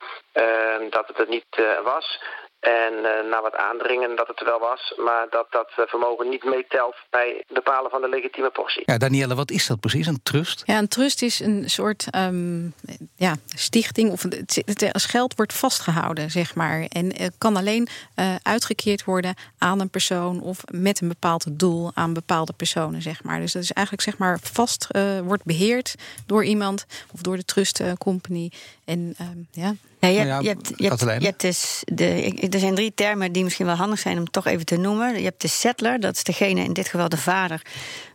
dat 0.90 1.09
het 1.09 1.18
er 1.18 1.28
niet 1.28 1.62
was. 1.83 2.21
En 2.64 2.92
uh, 2.92 3.30
na 3.30 3.42
wat 3.42 3.54
aandringen 3.54 4.16
dat 4.16 4.28
het 4.28 4.40
er 4.40 4.47
wel 4.47 4.59
was, 4.59 4.94
maar 4.97 5.26
dat 5.30 5.47
dat 5.50 5.71
eh, 5.76 5.85
vermogen 5.87 6.28
niet 6.28 6.44
meetelt 6.44 6.97
bij 7.11 7.35
het 7.37 7.54
bepalen 7.54 7.90
van 7.90 8.00
de 8.00 8.09
legitieme 8.09 8.50
portie. 8.50 8.83
Ja, 8.87 8.99
Danielle, 8.99 9.35
wat 9.35 9.50
is 9.50 9.66
dat 9.66 9.80
precies, 9.80 10.06
een 10.06 10.23
trust? 10.23 10.62
Ja, 10.66 10.78
een 10.78 10.88
trust 10.88 11.23
is 11.23 11.40
een 11.40 11.71
soort 11.71 12.06
um, 12.16 12.75
ja, 13.16 13.35
stichting, 13.54 14.11
of 14.11 14.23
het, 14.23 14.62
het, 14.66 14.92
als 14.92 15.06
geld 15.06 15.35
wordt 15.37 15.52
vastgehouden, 15.52 16.30
zeg 16.30 16.54
maar. 16.54 16.87
En 16.88 17.12
kan 17.38 17.56
alleen 17.56 17.88
uh, 18.16 18.35
uitgekeerd 18.42 19.04
worden 19.04 19.35
aan 19.59 19.80
een 19.80 19.90
persoon 19.90 20.40
of 20.40 20.61
met 20.71 21.00
een 21.00 21.09
bepaald 21.09 21.59
doel 21.59 21.90
aan 21.94 22.12
bepaalde 22.12 22.52
personen, 22.52 23.02
zeg 23.02 23.23
maar. 23.23 23.40
Dus 23.40 23.52
dat 23.52 23.62
is 23.62 23.73
eigenlijk 23.73 24.06
zeg 24.06 24.18
maar 24.18 24.38
vast, 24.52 24.88
uh, 24.90 25.21
wordt 25.21 25.44
beheerd 25.44 25.94
door 26.26 26.44
iemand 26.44 26.87
of 27.12 27.21
door 27.21 27.37
de 27.37 27.44
trust 27.44 27.83
company. 27.99 28.50
En 28.85 29.14
um, 29.21 29.47
ja, 29.50 29.75
ja, 30.00 30.09
je, 30.09 30.19
hebt, 30.19 30.43
je, 30.43 30.49
hebt, 30.49 30.69
je, 30.76 30.88
hebt, 30.88 31.00
je 31.00 31.26
hebt 31.26 31.41
dus 31.41 31.83
de, 31.85 32.49
er 32.50 32.59
zijn 32.59 32.75
drie 32.75 32.95
termen 32.95 33.33
die 33.33 33.45
misschien 33.45 33.67
wel 33.67 33.75
handig 33.75 33.99
zijn 33.99 34.19
om 34.19 34.31
toch 34.31 34.47
even 34.47 34.67
te 34.67 34.76
noemen. 34.76 35.17
Je 35.17 35.25
hebt 35.25 35.41
de 35.41 35.49
settler, 35.49 36.00
dat 36.00 36.14
is 36.14 36.23
degene, 36.23 36.64
in 36.64 36.73
dit 36.73 36.88
geval 36.88 37.09
de 37.09 37.17
vader 37.17 37.62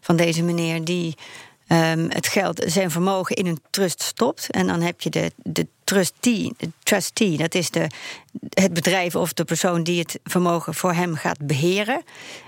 van 0.02 0.16
deze 0.16 0.44
meneer, 0.44 0.84
die 0.84 1.16
um, 1.68 2.10
het 2.10 2.28
geld, 2.28 2.64
zijn 2.68 2.92
vermogen 2.92 3.36
in 3.36 3.46
een 3.46 3.62
trust 3.70 4.02
stopt. 4.02 4.50
En 4.50 4.68
dan 4.68 4.82
heb 4.82 5.02
je 5.02 5.10
de, 5.10 5.32
de 5.36 5.68
trustee, 5.90 6.52
trustee, 6.84 7.38
dat 7.38 7.56
is 7.56 7.70
de, 7.70 7.88
het 8.50 8.74
bedrijf 8.74 9.16
of 9.16 9.34
de 9.34 9.44
persoon 9.44 9.84
die 9.84 10.00
het 10.00 10.20
vermogen 10.24 10.74
voor 10.74 10.94
hem 10.94 11.16
gaat 11.16 11.46
beheren. 11.46 12.04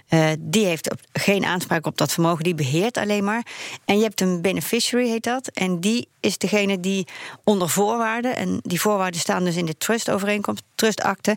Uh, 0.09 0.29
die 0.39 0.65
heeft 0.65 0.95
geen 1.13 1.45
aanspraak 1.45 1.85
op 1.85 1.97
dat 1.97 2.11
vermogen, 2.11 2.43
die 2.43 2.55
beheert 2.55 2.97
alleen 2.97 3.23
maar. 3.23 3.45
En 3.85 3.97
je 3.97 4.03
hebt 4.03 4.21
een 4.21 4.41
beneficiary, 4.41 5.09
heet 5.09 5.23
dat. 5.23 5.47
En 5.47 5.79
die 5.79 6.07
is 6.19 6.37
degene 6.37 6.79
die 6.79 7.07
onder 7.43 7.69
voorwaarden, 7.69 8.35
en 8.35 8.59
die 8.61 8.81
voorwaarden 8.81 9.19
staan 9.19 9.43
dus 9.43 9.55
in 9.55 9.65
de 9.65 9.77
trustovereenkomst, 9.77 10.63
trustakte. 10.75 11.35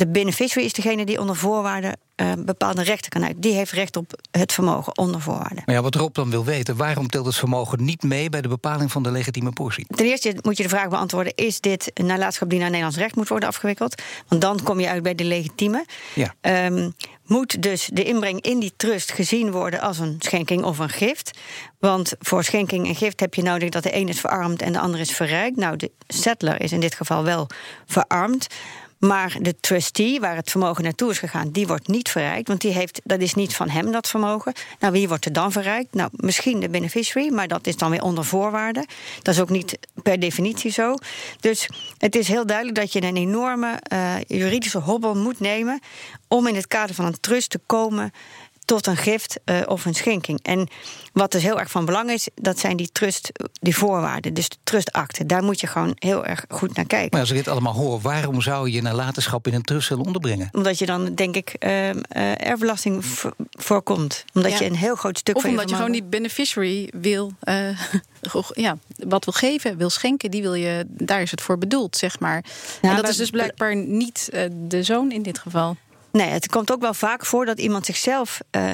De 0.00 0.08
beneficiary 0.08 0.66
is 0.66 0.72
degene 0.72 1.04
die 1.04 1.20
onder 1.20 1.36
voorwaarden 1.36 1.96
uh, 2.16 2.32
bepaalde 2.38 2.82
rechten 2.82 3.10
kan 3.10 3.24
uit. 3.24 3.34
Die 3.38 3.52
heeft 3.52 3.72
recht 3.72 3.96
op 3.96 4.20
het 4.30 4.52
vermogen 4.52 4.98
onder 4.98 5.20
voorwaarden. 5.20 5.62
Maar 5.66 5.74
ja, 5.74 5.82
wat 5.82 5.94
Rob 5.94 6.14
dan 6.14 6.30
wil 6.30 6.44
weten, 6.44 6.76
waarom 6.76 7.08
telt 7.08 7.26
het 7.26 7.34
vermogen 7.34 7.84
niet 7.84 8.02
mee 8.02 8.28
bij 8.28 8.40
de 8.40 8.48
bepaling 8.48 8.92
van 8.92 9.02
de 9.02 9.10
legitieme 9.10 9.52
portie? 9.52 9.86
Ten 9.88 10.06
eerste 10.06 10.36
moet 10.42 10.56
je 10.56 10.62
de 10.62 10.68
vraag 10.68 10.88
beantwoorden: 10.88 11.32
is 11.34 11.60
dit 11.60 11.90
een 11.94 12.06
nalatenschap 12.06 12.50
die 12.50 12.58
naar 12.58 12.68
Nederlands 12.68 12.98
recht 12.98 13.16
moet 13.16 13.28
worden 13.28 13.48
afgewikkeld? 13.48 14.02
Want 14.28 14.42
dan 14.42 14.62
kom 14.62 14.80
je 14.80 14.88
uit 14.88 15.02
bij 15.02 15.14
de 15.14 15.24
legitieme. 15.24 15.84
Ja. 16.14 16.66
Um, 16.66 16.94
moet 17.26 17.62
dus 17.62 17.90
de 17.92 18.04
inbreng 18.04 18.40
in 18.40 18.58
die 18.58 18.72
trust 18.76 19.12
gezien 19.12 19.50
worden 19.50 19.80
als 19.80 19.98
een 19.98 20.16
schenking 20.18 20.64
of 20.64 20.78
een 20.78 20.88
gift. 20.88 21.38
Want 21.78 22.12
voor 22.18 22.44
schenking 22.44 22.86
en 22.86 22.94
gift 22.94 23.20
heb 23.20 23.34
je 23.34 23.42
nodig 23.42 23.68
dat 23.68 23.82
de 23.82 23.96
een 23.96 24.08
is 24.08 24.20
verarmd 24.20 24.62
en 24.62 24.72
de 24.72 24.80
ander 24.80 25.00
is 25.00 25.12
verrijkt. 25.12 25.56
Nou, 25.56 25.76
de 25.76 25.90
settler 26.06 26.60
is 26.60 26.72
in 26.72 26.80
dit 26.80 26.94
geval 26.94 27.24
wel 27.24 27.46
verarmd. 27.86 28.46
Maar 29.00 29.36
de 29.40 29.54
trustee, 29.60 30.20
waar 30.20 30.36
het 30.36 30.50
vermogen 30.50 30.84
naartoe 30.84 31.10
is 31.10 31.18
gegaan, 31.18 31.50
die 31.50 31.66
wordt 31.66 31.88
niet 31.88 32.08
verrijkt. 32.08 32.48
Want 32.48 32.60
die 32.60 32.72
heeft, 32.72 33.00
dat 33.04 33.20
is 33.20 33.34
niet 33.34 33.54
van 33.54 33.68
hem, 33.68 33.92
dat 33.92 34.08
vermogen. 34.08 34.52
Nou, 34.78 34.92
wie 34.92 35.08
wordt 35.08 35.24
er 35.24 35.32
dan 35.32 35.52
verrijkt? 35.52 35.94
Nou, 35.94 36.10
misschien 36.12 36.60
de 36.60 36.68
beneficiary, 36.68 37.32
maar 37.32 37.48
dat 37.48 37.66
is 37.66 37.76
dan 37.76 37.90
weer 37.90 38.02
onder 38.02 38.24
voorwaarden. 38.24 38.86
Dat 39.22 39.34
is 39.34 39.40
ook 39.40 39.50
niet 39.50 39.78
per 40.02 40.20
definitie 40.20 40.70
zo. 40.70 40.94
Dus 41.40 41.68
het 41.98 42.16
is 42.16 42.28
heel 42.28 42.46
duidelijk 42.46 42.76
dat 42.76 42.92
je 42.92 43.02
een 43.02 43.16
enorme 43.16 43.80
uh, 43.92 44.14
juridische 44.26 44.78
hobbel 44.78 45.14
moet 45.14 45.40
nemen 45.40 45.80
om 46.28 46.46
in 46.46 46.54
het 46.54 46.66
kader 46.66 46.94
van 46.94 47.04
een 47.04 47.20
trust 47.20 47.50
te 47.50 47.60
komen 47.66 48.12
tot 48.70 48.86
een 48.86 48.96
gift 48.96 49.40
uh, 49.44 49.60
of 49.66 49.84
een 49.84 49.94
schenking. 49.94 50.38
En 50.42 50.68
wat 51.12 51.32
dus 51.32 51.42
heel 51.42 51.58
erg 51.58 51.70
van 51.70 51.84
belang 51.84 52.10
is, 52.10 52.28
dat 52.34 52.58
zijn 52.58 52.76
die 52.76 52.92
trust, 52.92 53.30
die 53.52 53.76
voorwaarden, 53.76 54.34
dus 54.34 54.48
de 54.48 54.56
trustakte. 54.62 55.26
Daar 55.26 55.42
moet 55.42 55.60
je 55.60 55.66
gewoon 55.66 55.96
heel 55.98 56.26
erg 56.26 56.44
goed 56.48 56.76
naar 56.76 56.86
kijken. 56.86 57.08
Maar 57.10 57.20
als 57.20 57.30
ik 57.30 57.36
dit 57.36 57.48
allemaal 57.48 57.72
hoor, 57.72 58.00
waarom 58.00 58.40
zou 58.40 58.70
je 58.70 58.82
nalatenschap 58.82 59.46
in 59.46 59.54
een 59.54 59.62
trust 59.62 59.88
willen 59.88 60.04
onderbrengen? 60.04 60.48
Omdat 60.52 60.78
je 60.78 60.86
dan, 60.86 61.14
denk 61.14 61.36
ik, 61.36 61.56
uh, 61.58 61.88
uh, 61.88 61.94
erfbelasting 62.46 63.04
voorkomt. 63.50 64.24
Omdat 64.32 64.52
ja. 64.52 64.58
je 64.58 64.64
een 64.64 64.76
heel 64.76 64.94
groot 64.94 65.18
stuk 65.18 65.36
of 65.36 65.42
van 65.42 65.50
omdat 65.50 65.70
je, 65.70 65.76
gewoon 65.76 65.92
die 65.92 66.04
beneficiary 66.04 66.90
wil, 66.92 67.32
ja, 68.52 68.78
wat 68.96 69.24
wil 69.24 69.34
geven, 69.34 69.76
wil 69.76 69.90
schenken, 69.90 70.30
die 70.30 70.42
wil 70.42 70.54
je, 70.54 70.84
daar 70.88 71.22
is 71.22 71.30
het 71.30 71.40
voor 71.40 71.58
bedoeld, 71.58 71.96
zeg 71.96 72.20
maar. 72.20 72.44
Ja, 72.82 72.90
en 72.90 72.96
dat 72.96 73.08
is 73.08 73.16
dus 73.16 73.30
blijkbaar 73.30 73.76
niet 73.76 74.28
de 74.50 74.82
zoon 74.82 75.12
in 75.12 75.22
dit 75.22 75.38
geval. 75.38 75.76
Nee, 76.12 76.28
het 76.28 76.48
komt 76.48 76.72
ook 76.72 76.80
wel 76.80 76.94
vaak 76.94 77.26
voor 77.26 77.44
dat 77.44 77.58
iemand 77.58 77.86
zichzelf 77.86 78.40
uh, 78.50 78.72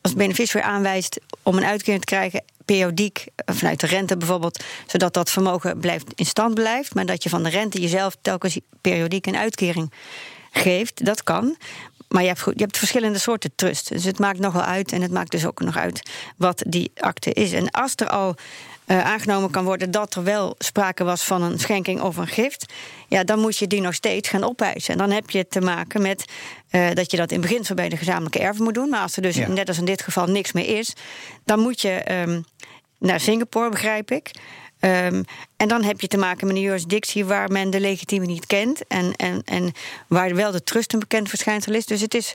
als 0.00 0.14
beneficiary 0.14 0.66
aanwijst 0.66 1.20
om 1.42 1.56
een 1.56 1.64
uitkering 1.64 2.00
te 2.00 2.14
krijgen, 2.14 2.44
periodiek, 2.64 3.26
eh, 3.34 3.54
vanuit 3.54 3.80
de 3.80 3.86
rente 3.86 4.16
bijvoorbeeld, 4.16 4.64
zodat 4.86 5.14
dat 5.14 5.30
vermogen 5.30 5.78
blijft 5.78 6.12
in 6.14 6.26
stand 6.26 6.54
blijft, 6.54 6.94
maar 6.94 7.06
dat 7.06 7.22
je 7.22 7.28
van 7.28 7.42
de 7.42 7.48
rente 7.48 7.80
jezelf 7.80 8.16
telkens 8.22 8.58
periodiek 8.80 9.26
een 9.26 9.36
uitkering 9.36 9.92
geeft. 10.50 11.04
Dat 11.04 11.22
kan. 11.22 11.56
Maar 12.08 12.22
je 12.22 12.28
hebt, 12.28 12.44
je 12.44 12.62
hebt 12.62 12.78
verschillende 12.78 13.18
soorten 13.18 13.52
trust. 13.54 13.88
Dus 13.88 14.04
het 14.04 14.18
maakt 14.18 14.38
nog 14.38 14.52
wel 14.52 14.62
uit. 14.62 14.92
En 14.92 15.02
het 15.02 15.10
maakt 15.10 15.30
dus 15.30 15.46
ook 15.46 15.60
nog 15.60 15.76
uit 15.76 16.10
wat 16.36 16.62
die 16.66 16.90
akte 16.96 17.32
is. 17.32 17.52
En 17.52 17.70
als 17.70 17.92
er 17.96 18.08
al 18.08 18.34
uh, 18.86 19.04
aangenomen 19.04 19.50
kan 19.50 19.64
worden 19.64 19.90
dat 19.90 20.14
er 20.14 20.22
wel 20.22 20.54
sprake 20.58 21.04
was 21.04 21.24
van 21.24 21.42
een 21.42 21.58
schenking 21.58 22.00
of 22.00 22.16
een 22.16 22.26
gift, 22.26 22.72
ja, 23.08 23.24
dan 23.24 23.38
moet 23.38 23.56
je 23.56 23.66
die 23.66 23.80
nog 23.80 23.94
steeds 23.94 24.28
gaan 24.28 24.44
opeisen. 24.44 24.92
En 24.92 24.98
dan 24.98 25.10
heb 25.10 25.30
je 25.30 25.48
te 25.48 25.60
maken 25.60 26.02
met 26.02 26.24
uh, 26.70 26.90
dat 26.90 27.10
je 27.10 27.16
dat 27.16 27.32
in 27.32 27.40
beginsel 27.40 27.74
bij 27.74 27.88
de 27.88 27.96
gezamenlijke 27.96 28.38
erven 28.38 28.64
moet 28.64 28.74
doen. 28.74 28.88
Maar 28.88 29.00
als 29.00 29.16
er 29.16 29.22
dus, 29.22 29.36
ja. 29.36 29.48
net 29.48 29.68
als 29.68 29.78
in 29.78 29.84
dit 29.84 30.02
geval, 30.02 30.26
niks 30.26 30.52
meer 30.52 30.78
is, 30.78 30.92
dan 31.44 31.60
moet 31.60 31.80
je 31.80 32.22
um, 32.26 32.44
naar 32.98 33.20
Singapore, 33.20 33.68
begrijp 33.70 34.10
ik. 34.10 34.30
Um, 34.80 35.24
en 35.56 35.68
dan 35.68 35.82
heb 35.82 36.00
je 36.00 36.08
te 36.08 36.16
maken 36.16 36.46
met 36.46 36.56
een 36.56 36.62
jurisdictie 36.62 37.24
waar 37.24 37.50
men 37.50 37.70
de 37.70 37.80
legitieme 37.80 38.26
niet 38.26 38.46
kent. 38.46 38.86
En, 38.86 39.12
en, 39.16 39.42
en 39.44 39.72
waar 40.08 40.34
wel 40.34 40.50
de 40.50 40.62
trust 40.62 40.92
een 40.92 40.98
bekend 40.98 41.28
verschijnsel 41.28 41.74
is. 41.74 41.86
Dus 41.86 42.00
het 42.00 42.14
is 42.14 42.34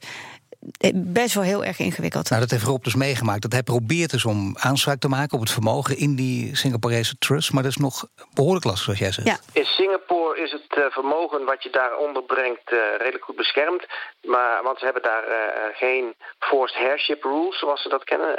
best 0.95 1.33
wel 1.33 1.43
heel 1.43 1.63
erg 1.63 1.79
ingewikkeld. 1.79 2.29
Nou, 2.29 2.41
dat 2.41 2.51
heeft 2.51 2.63
Rob 2.63 2.83
dus 2.83 2.95
meegemaakt. 2.95 3.41
Dat 3.41 3.51
hij 3.51 3.63
probeert 3.63 4.12
dus 4.12 4.25
om 4.25 4.55
aanspraak 4.59 5.00
te 5.00 5.07
maken 5.07 5.33
op 5.33 5.39
het 5.39 5.51
vermogen 5.51 5.97
in 5.97 6.15
die 6.15 6.55
Singaporese 6.55 7.17
trust. 7.17 7.53
Maar 7.53 7.63
dat 7.63 7.71
is 7.71 7.77
nog 7.77 8.07
behoorlijk 8.33 8.65
lastig, 8.65 8.83
zoals 8.83 9.00
jij 9.00 9.12
zegt. 9.12 9.27
Ja. 9.27 9.59
In 9.62 9.65
Singapore 9.65 10.41
is 10.41 10.51
het 10.51 10.77
uh, 10.77 10.86
vermogen 10.89 11.45
wat 11.45 11.63
je 11.63 11.69
daar 11.69 11.97
onderbrengt 11.97 12.71
uh, 12.71 12.79
redelijk 12.97 13.24
goed 13.24 13.36
beschermd. 13.36 13.86
Maar, 14.21 14.63
want 14.63 14.79
ze 14.79 14.86
hebben 14.86 15.03
daar 15.03 15.24
uh, 15.27 15.36
geen 15.74 16.15
forced 16.39 16.77
heirship 16.77 17.24
rules, 17.24 17.59
zoals 17.59 17.81
ze 17.81 17.89
dat 17.89 18.03
kennen, 18.03 18.36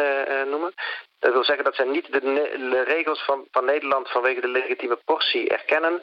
noemen. 0.51 0.73
Dat 1.19 1.33
wil 1.33 1.45
zeggen 1.45 1.65
dat 1.65 1.75
zij 1.75 1.85
niet 1.85 2.13
de, 2.13 2.21
de 2.75 2.85
regels 2.87 3.25
van, 3.25 3.45
van 3.51 3.65
Nederland 3.65 4.11
vanwege 4.11 4.41
de 4.41 4.49
legitieme 4.49 4.99
portie 5.05 5.49
erkennen. 5.49 6.03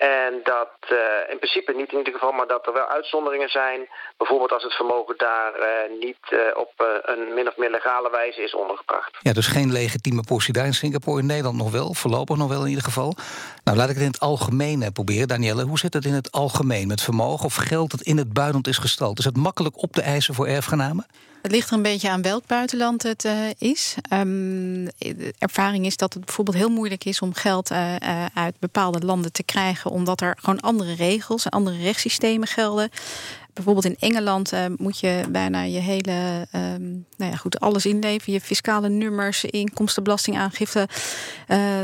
En 0.00 0.40
dat 0.42 0.74
uh, 0.92 0.98
in 1.30 1.38
principe 1.38 1.72
niet 1.72 1.92
in 1.92 1.98
ieder 1.98 2.12
geval, 2.12 2.32
maar 2.32 2.46
dat 2.46 2.66
er 2.66 2.72
wel 2.72 2.88
uitzonderingen 2.88 3.48
zijn. 3.48 3.88
Bijvoorbeeld 4.16 4.52
als 4.52 4.62
het 4.62 4.72
vermogen 4.72 5.14
daar 5.18 5.52
uh, 5.58 5.66
niet 6.00 6.24
uh, 6.30 6.40
op 6.54 6.72
een 7.02 7.34
min 7.34 7.48
of 7.48 7.56
meer 7.56 7.70
legale 7.70 8.10
wijze 8.10 8.42
is 8.42 8.54
ondergebracht. 8.54 9.16
Ja, 9.20 9.32
dus 9.32 9.46
geen 9.46 9.72
legitieme 9.72 10.22
portie 10.22 10.52
daar 10.52 10.66
in 10.66 10.74
Singapore. 10.74 11.20
In 11.20 11.26
Nederland 11.26 11.56
nog 11.56 11.70
wel, 11.70 11.94
voorlopig 11.94 12.36
nog 12.36 12.48
wel 12.48 12.62
in 12.62 12.68
ieder 12.68 12.84
geval. 12.84 13.14
Nou, 13.64 13.76
laat 13.76 13.88
ik 13.88 13.94
het 13.94 14.04
in 14.04 14.10
het 14.10 14.20
algemeen 14.20 14.92
proberen. 14.92 15.28
Danielle, 15.28 15.64
hoe 15.64 15.78
zit 15.78 15.94
het 15.94 16.04
in 16.04 16.14
het 16.14 16.32
algemeen 16.32 16.88
met 16.88 17.02
vermogen 17.02 17.44
of 17.44 17.54
geld 17.54 17.90
dat 17.90 18.00
in 18.00 18.16
het 18.16 18.32
buitenland 18.32 18.66
is 18.66 18.78
gestald? 18.78 19.18
Is 19.18 19.24
het 19.24 19.36
makkelijk 19.36 19.82
op 19.82 19.92
te 19.92 20.02
eisen 20.02 20.34
voor 20.34 20.46
erfgenamen? 20.46 21.06
Het 21.42 21.50
ligt 21.52 21.70
er 21.70 21.76
een 21.76 21.82
beetje 21.82 22.10
aan 22.10 22.22
welk 22.22 22.46
buitenland 22.46 23.02
het 23.02 23.24
uh, 23.24 23.32
is. 23.58 23.94
De 24.08 25.34
ervaring 25.38 25.86
is 25.86 25.96
dat 25.96 26.14
het 26.14 26.24
bijvoorbeeld 26.24 26.56
heel 26.56 26.68
moeilijk 26.70 27.04
is 27.04 27.20
om 27.20 27.34
geld 27.34 27.70
uh, 27.70 27.92
uh, 27.92 28.24
uit 28.34 28.58
bepaalde 28.58 29.06
landen 29.06 29.32
te 29.32 29.42
krijgen, 29.42 29.90
omdat 29.90 30.20
er 30.20 30.36
gewoon 30.40 30.60
andere 30.60 30.94
regels 30.94 31.44
en 31.44 31.50
andere 31.50 31.78
rechtssystemen 31.82 32.48
gelden. 32.48 32.90
Bijvoorbeeld 33.52 33.84
in 33.84 33.96
Engeland 33.98 34.52
moet 34.76 35.00
je 35.00 35.22
bijna 35.30 35.62
je 35.62 35.78
hele, 35.78 36.46
um, 36.52 37.06
nou 37.16 37.30
ja, 37.30 37.36
goed, 37.36 37.60
alles 37.60 37.86
inleveren. 37.86 38.34
Je 38.34 38.40
fiscale 38.40 38.88
nummers, 38.88 39.44
inkomstenbelastingaangifte, 39.44 40.88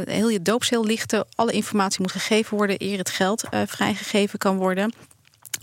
heel 0.04 0.28
je 0.28 0.42
doopseel 0.42 0.84
lichten. 0.84 1.26
Alle 1.34 1.52
informatie 1.52 2.00
moet 2.00 2.12
gegeven 2.12 2.56
worden 2.56 2.82
eer 2.82 2.98
het 2.98 3.10
geld 3.10 3.44
vrijgegeven 3.66 4.38
kan 4.38 4.56
worden. 4.56 4.92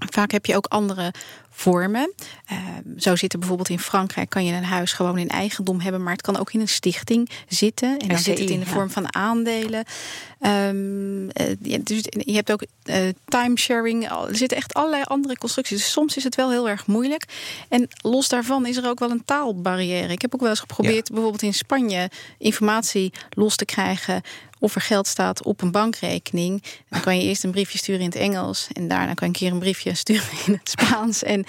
Vaak 0.09 0.31
heb 0.31 0.45
je 0.45 0.55
ook 0.55 0.65
andere 0.65 1.13
vormen. 1.49 2.13
Uh, 2.51 2.57
zo 2.97 3.15
zit 3.15 3.33
er 3.33 3.39
bijvoorbeeld 3.39 3.69
in 3.69 3.79
Frankrijk 3.79 4.29
kan 4.29 4.45
je 4.45 4.53
een 4.53 4.63
huis 4.63 4.93
gewoon 4.93 5.17
in 5.17 5.29
eigendom 5.29 5.79
hebben, 5.79 6.03
maar 6.03 6.13
het 6.13 6.21
kan 6.21 6.37
ook 6.37 6.53
in 6.53 6.59
een 6.59 6.67
stichting 6.67 7.29
zitten. 7.47 7.97
En 7.99 8.07
dan 8.07 8.17
zit 8.17 8.39
het 8.39 8.49
in 8.49 8.59
de 8.59 8.65
vorm 8.65 8.89
van 8.89 9.15
aandelen. 9.15 9.85
Um, 10.39 11.27
dus 11.81 12.01
je 12.09 12.33
hebt 12.33 12.51
ook 12.51 12.63
uh, 12.85 12.95
timesharing. 13.25 14.09
Er 14.09 14.35
zitten 14.35 14.57
echt 14.57 14.73
allerlei 14.73 15.03
andere 15.03 15.37
constructies. 15.37 15.77
Dus 15.77 15.91
soms 15.91 16.17
is 16.17 16.23
het 16.23 16.35
wel 16.35 16.51
heel 16.51 16.69
erg 16.69 16.87
moeilijk. 16.87 17.25
En 17.69 17.87
los 18.01 18.27
daarvan 18.27 18.65
is 18.65 18.77
er 18.77 18.87
ook 18.87 18.99
wel 18.99 19.11
een 19.11 19.25
taalbarrière. 19.25 20.11
Ik 20.11 20.21
heb 20.21 20.33
ook 20.33 20.41
wel 20.41 20.49
eens 20.49 20.59
geprobeerd, 20.59 21.09
bijvoorbeeld 21.11 21.41
in 21.41 21.53
Spanje, 21.53 22.09
informatie 22.37 23.13
los 23.29 23.55
te 23.55 23.65
krijgen 23.65 24.21
of 24.63 24.75
er 24.75 24.81
geld 24.81 25.07
staat 25.07 25.43
op 25.43 25.61
een 25.61 25.71
bankrekening. 25.71 26.63
Dan 26.89 27.01
kan 27.01 27.17
je 27.17 27.23
eerst 27.23 27.43
een 27.43 27.51
briefje 27.51 27.77
sturen 27.77 28.01
in 28.01 28.07
het 28.07 28.15
Engels. 28.15 28.67
En 28.73 28.87
daarna 28.87 29.13
kan 29.13 29.27
een 29.27 29.33
keer 29.33 29.51
een 29.51 29.59
briefje 29.59 29.93
sturen 30.03 30.29
in 30.45 30.53
het 30.53 30.69
Spaans. 30.69 31.23
En, 31.23 31.45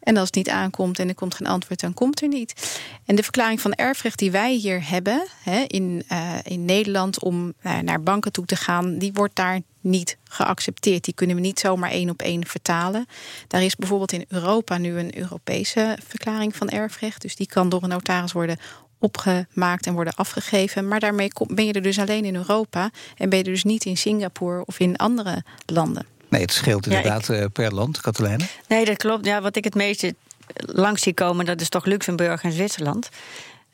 en 0.00 0.16
als 0.16 0.26
het 0.26 0.34
niet 0.34 0.48
aankomt 0.48 0.98
en 0.98 1.08
er 1.08 1.14
komt 1.14 1.34
geen 1.34 1.46
antwoord, 1.46 1.80
dan 1.80 1.94
komt 1.94 2.22
er 2.22 2.28
niet. 2.28 2.80
En 3.04 3.16
de 3.16 3.22
verklaring 3.22 3.60
van 3.60 3.72
erfrecht 3.72 4.18
die 4.18 4.30
wij 4.30 4.54
hier 4.54 4.88
hebben 4.88 5.26
hè, 5.42 5.64
in, 5.66 6.04
uh, 6.12 6.34
in 6.42 6.64
Nederland 6.64 7.22
om 7.22 7.54
uh, 7.62 7.78
naar 7.78 8.02
banken 8.02 8.32
toe 8.32 8.44
te 8.44 8.56
gaan, 8.56 8.98
die 8.98 9.12
wordt 9.12 9.36
daar 9.36 9.60
niet 9.80 10.16
geaccepteerd. 10.24 11.04
Die 11.04 11.14
kunnen 11.14 11.36
we 11.36 11.42
niet 11.42 11.60
zomaar 11.60 11.90
één 11.90 12.10
op 12.10 12.22
één 12.22 12.46
vertalen. 12.46 13.06
Daar 13.48 13.62
is 13.62 13.76
bijvoorbeeld 13.76 14.12
in 14.12 14.24
Europa 14.28 14.78
nu 14.78 14.98
een 14.98 15.18
Europese 15.18 15.98
verklaring 16.06 16.56
van 16.56 16.68
erfrecht. 16.68 17.22
Dus 17.22 17.36
die 17.36 17.46
kan 17.46 17.68
door 17.68 17.82
een 17.82 17.88
notaris 17.88 18.32
worden 18.32 18.58
opgemaakt 19.00 19.86
en 19.86 19.94
worden 19.94 20.14
afgegeven. 20.14 20.88
Maar 20.88 21.00
daarmee 21.00 21.30
ben 21.46 21.66
je 21.66 21.72
er 21.72 21.82
dus 21.82 21.98
alleen 21.98 22.24
in 22.24 22.36
Europa 22.36 22.90
en 23.16 23.28
ben 23.28 23.38
je 23.38 23.44
er 23.44 23.50
dus 23.50 23.64
niet 23.64 23.84
in 23.84 23.96
Singapore 23.96 24.64
of 24.64 24.78
in 24.78 24.96
andere 24.96 25.42
landen. 25.66 26.06
Nee, 26.28 26.40
het 26.40 26.52
scheelt 26.52 26.86
inderdaad 26.86 27.26
ja, 27.26 27.34
ik... 27.34 27.40
Eh, 27.40 27.46
per 27.52 27.74
land, 27.74 28.00
Katelijne. 28.00 28.44
Nee, 28.68 28.84
dat 28.84 28.96
klopt. 28.96 29.24
Ja, 29.24 29.40
wat 29.40 29.56
ik 29.56 29.64
het 29.64 29.74
meeste 29.74 30.14
langs 30.56 31.02
zie 31.02 31.14
komen, 31.14 31.44
dat 31.44 31.60
is 31.60 31.68
toch 31.68 31.84
Luxemburg 31.84 32.42
en 32.42 32.52
Zwitserland. 32.52 33.08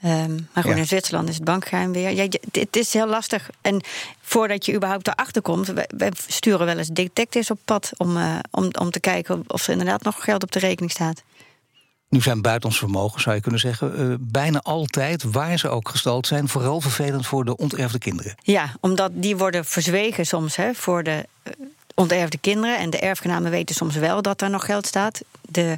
Um, 0.05 0.49
maar 0.53 0.65
goed, 0.65 0.73
ja. 0.73 0.79
in 0.79 0.87
Zwitserland 0.87 1.29
is 1.29 1.35
het 1.35 1.45
bankgeheim 1.45 1.93
weer. 1.93 2.11
Ja, 2.11 2.27
het 2.53 2.77
is 2.77 2.93
heel 2.93 3.07
lastig. 3.07 3.51
En 3.61 3.81
voordat 4.21 4.67
je 4.67 4.75
überhaupt 4.75 5.09
erachter 5.09 5.43
komt, 5.43 5.73
wij, 5.89 6.13
sturen 6.27 6.67
wel 6.67 6.79
eens 6.79 6.89
detectives 6.89 7.51
op 7.51 7.59
pad 7.65 7.91
om, 7.97 8.17
uh, 8.17 8.39
om, 8.51 8.71
om 8.79 8.91
te 8.91 9.01
kijken 9.01 9.45
of 9.47 9.67
er 9.67 9.73
inderdaad 9.73 10.03
nog 10.03 10.25
geld 10.25 10.43
op 10.43 10.53
de 10.53 10.59
rekening 10.59 10.91
staat. 10.91 11.23
Nu 12.17 12.23
zijn 12.23 12.43
buitenlands 12.43 12.79
vermogen, 12.79 13.21
zou 13.21 13.35
je 13.35 13.43
kunnen 13.43 13.61
zeggen, 13.61 14.11
uh, 14.11 14.15
bijna 14.21 14.61
altijd, 14.63 15.23
waar 15.23 15.59
ze 15.59 15.69
ook 15.69 15.89
gestald 15.89 16.27
zijn, 16.27 16.49
vooral 16.49 16.81
vervelend 16.81 17.27
voor 17.27 17.45
de 17.45 17.57
onterfde 17.57 17.99
kinderen. 17.99 18.35
Ja, 18.43 18.75
omdat 18.81 19.11
die 19.15 19.37
worden 19.37 19.65
verzwegen 19.65 20.27
soms 20.27 20.57
hè, 20.57 20.75
voor 20.75 21.03
de 21.03 21.27
uh, 21.45 21.66
onterfde 21.97 22.39
kinderen. 22.39 22.79
En 22.79 22.91
de 22.91 22.99
erfgenamen 22.99 23.51
weten 23.51 23.75
soms 23.75 23.97
wel 23.97 24.23
dat 24.23 24.39
daar 24.39 24.51
nog 24.51 24.65
geld 24.65 24.87
staat. 24.87 25.21
De 25.41 25.77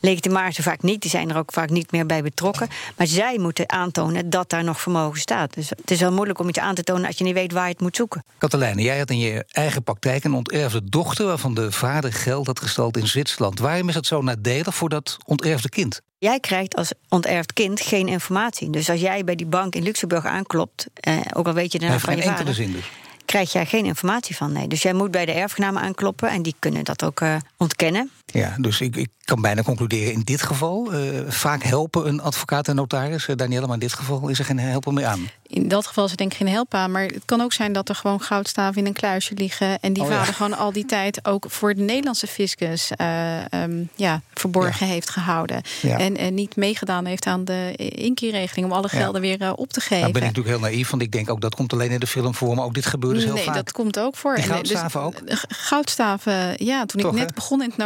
legitimarissen 0.00 0.64
vaak 0.64 0.82
niet, 0.82 1.00
die 1.00 1.10
zijn 1.10 1.30
er 1.30 1.36
ook 1.36 1.52
vaak 1.52 1.70
niet 1.70 1.92
meer 1.92 2.06
bij 2.06 2.22
betrokken. 2.22 2.68
Maar 2.96 3.06
zij 3.06 3.38
moeten 3.38 3.70
aantonen 3.70 4.30
dat 4.30 4.50
daar 4.50 4.64
nog 4.64 4.80
vermogen 4.80 5.20
staat. 5.20 5.54
Dus 5.54 5.70
het 5.70 5.90
is 5.90 6.00
wel 6.00 6.12
moeilijk 6.12 6.38
om 6.38 6.48
iets 6.48 6.58
aan 6.58 6.74
te 6.74 6.82
tonen 6.82 7.06
als 7.06 7.18
je 7.18 7.24
niet 7.24 7.34
weet 7.34 7.52
waar 7.52 7.64
je 7.64 7.72
het 7.72 7.80
moet 7.80 7.96
zoeken. 7.96 8.24
Katelijne, 8.38 8.82
jij 8.82 8.98
had 8.98 9.10
in 9.10 9.18
je 9.18 9.44
eigen 9.50 9.82
praktijk 9.82 10.24
een 10.24 10.34
onterfde 10.34 10.84
dochter... 10.84 11.26
waarvan 11.26 11.54
de 11.54 11.72
vader 11.72 12.12
geld 12.12 12.46
had 12.46 12.60
gestald 12.60 12.96
in 12.96 13.06
Zwitserland. 13.06 13.58
Waarom 13.58 13.88
is 13.88 13.94
dat 13.94 14.06
zo 14.06 14.22
nadelig 14.22 14.74
voor 14.74 14.88
dat 14.88 15.16
onterfde 15.24 15.68
kind? 15.68 16.00
Jij 16.18 16.40
krijgt 16.40 16.76
als 16.76 16.92
onterfd 17.08 17.52
kind 17.52 17.80
geen 17.80 18.08
informatie. 18.08 18.70
Dus 18.70 18.90
als 18.90 19.00
jij 19.00 19.24
bij 19.24 19.36
die 19.36 19.46
bank 19.46 19.74
in 19.74 19.82
Luxemburg 19.82 20.24
aanklopt... 20.24 20.86
Eh, 20.94 21.16
ook 21.32 21.46
al 21.46 21.52
weet 21.52 21.72
je 21.72 21.78
naam 21.78 22.00
van 22.00 22.16
je 22.16 22.22
vader... 22.22 22.38
enkele 22.38 22.54
zin 22.54 22.72
dus 22.72 22.84
krijg 23.28 23.52
jij 23.52 23.66
geen 23.66 23.84
informatie 23.84 24.36
van. 24.36 24.52
Nee. 24.52 24.68
Dus 24.68 24.82
jij 24.82 24.92
moet 24.92 25.10
bij 25.10 25.24
de 25.24 25.32
erfgenamen 25.32 25.82
aankloppen 25.82 26.30
en 26.30 26.42
die 26.42 26.54
kunnen 26.58 26.84
dat 26.84 27.04
ook 27.04 27.20
uh, 27.20 27.36
ontkennen. 27.56 28.10
Ja, 28.32 28.54
dus 28.58 28.80
ik, 28.80 28.96
ik 28.96 29.08
kan 29.24 29.40
bijna 29.40 29.62
concluderen 29.62 30.12
in 30.12 30.22
dit 30.24 30.42
geval. 30.42 30.94
Uh, 30.94 31.20
vaak 31.28 31.62
helpen 31.62 32.08
een 32.08 32.20
advocaat 32.20 32.68
en 32.68 32.74
notaris. 32.74 33.28
Uh, 33.28 33.36
Danielle, 33.36 33.66
maar 33.66 33.74
in 33.74 33.80
dit 33.80 33.92
geval 33.92 34.28
is 34.28 34.38
er 34.38 34.44
geen 34.44 34.58
helpen 34.58 34.94
meer 34.94 35.06
aan. 35.06 35.28
In 35.46 35.68
dat 35.68 35.86
geval 35.86 36.04
is 36.04 36.10
er 36.10 36.16
denk 36.16 36.32
ik 36.32 36.36
geen 36.36 36.48
help 36.48 36.74
aan. 36.74 36.90
Maar 36.90 37.02
het 37.02 37.22
kan 37.24 37.40
ook 37.40 37.52
zijn 37.52 37.72
dat 37.72 37.88
er 37.88 37.94
gewoon 37.94 38.20
goudstaven 38.20 38.80
in 38.80 38.86
een 38.86 38.92
kluisje 38.92 39.34
liggen. 39.34 39.80
En 39.80 39.92
die 39.92 40.02
oh, 40.02 40.08
vader 40.08 40.26
ja. 40.26 40.32
gewoon 40.32 40.56
al 40.56 40.72
die 40.72 40.84
tijd 40.84 41.26
ook 41.26 41.44
voor 41.48 41.74
de 41.74 41.80
Nederlandse 41.80 42.26
fiscus 42.26 42.90
uh, 43.00 43.36
um, 43.50 43.88
ja, 43.94 44.20
verborgen 44.34 44.86
ja. 44.86 44.92
heeft 44.92 45.10
gehouden. 45.10 45.62
Ja. 45.82 45.98
En, 45.98 46.16
en 46.16 46.34
niet 46.34 46.56
meegedaan 46.56 47.04
heeft 47.04 47.26
aan 47.26 47.44
de 47.44 47.72
inkierregeling 47.76 48.66
om 48.66 48.72
alle 48.72 48.88
gelden 48.88 49.20
weer 49.20 49.54
op 49.54 49.72
te 49.72 49.80
geven. 49.80 50.00
Nou 50.00 50.12
ben 50.12 50.22
ik 50.22 50.28
natuurlijk 50.28 50.56
heel 50.56 50.70
naïef, 50.70 50.90
want 50.90 51.02
ik 51.02 51.12
denk 51.12 51.30
ook 51.30 51.40
dat 51.40 51.54
komt 51.54 51.72
alleen 51.72 51.90
in 51.90 52.00
de 52.00 52.06
film 52.06 52.34
voor. 52.34 52.54
Maar 52.54 52.64
ook 52.64 52.74
dit 52.74 52.86
gebeurt 52.86 53.14
dus 53.14 53.24
heel 53.24 53.34
nee, 53.34 53.44
vaak. 53.44 53.54
dat 53.54 53.72
komt 53.72 53.98
ook 53.98 54.16
voor. 54.16 54.38
Goudstaven 54.38 55.02
en, 55.02 55.12
dus, 55.24 55.32
ook? 55.32 55.44
Goudstaven, 55.48 56.64
ja. 56.64 56.86
Toen 56.86 57.00
Toch, 57.00 57.10
ik 57.10 57.18
net 57.18 57.28
hè? 57.28 57.34
begon 57.34 57.62
in 57.62 57.68
het 57.68 57.78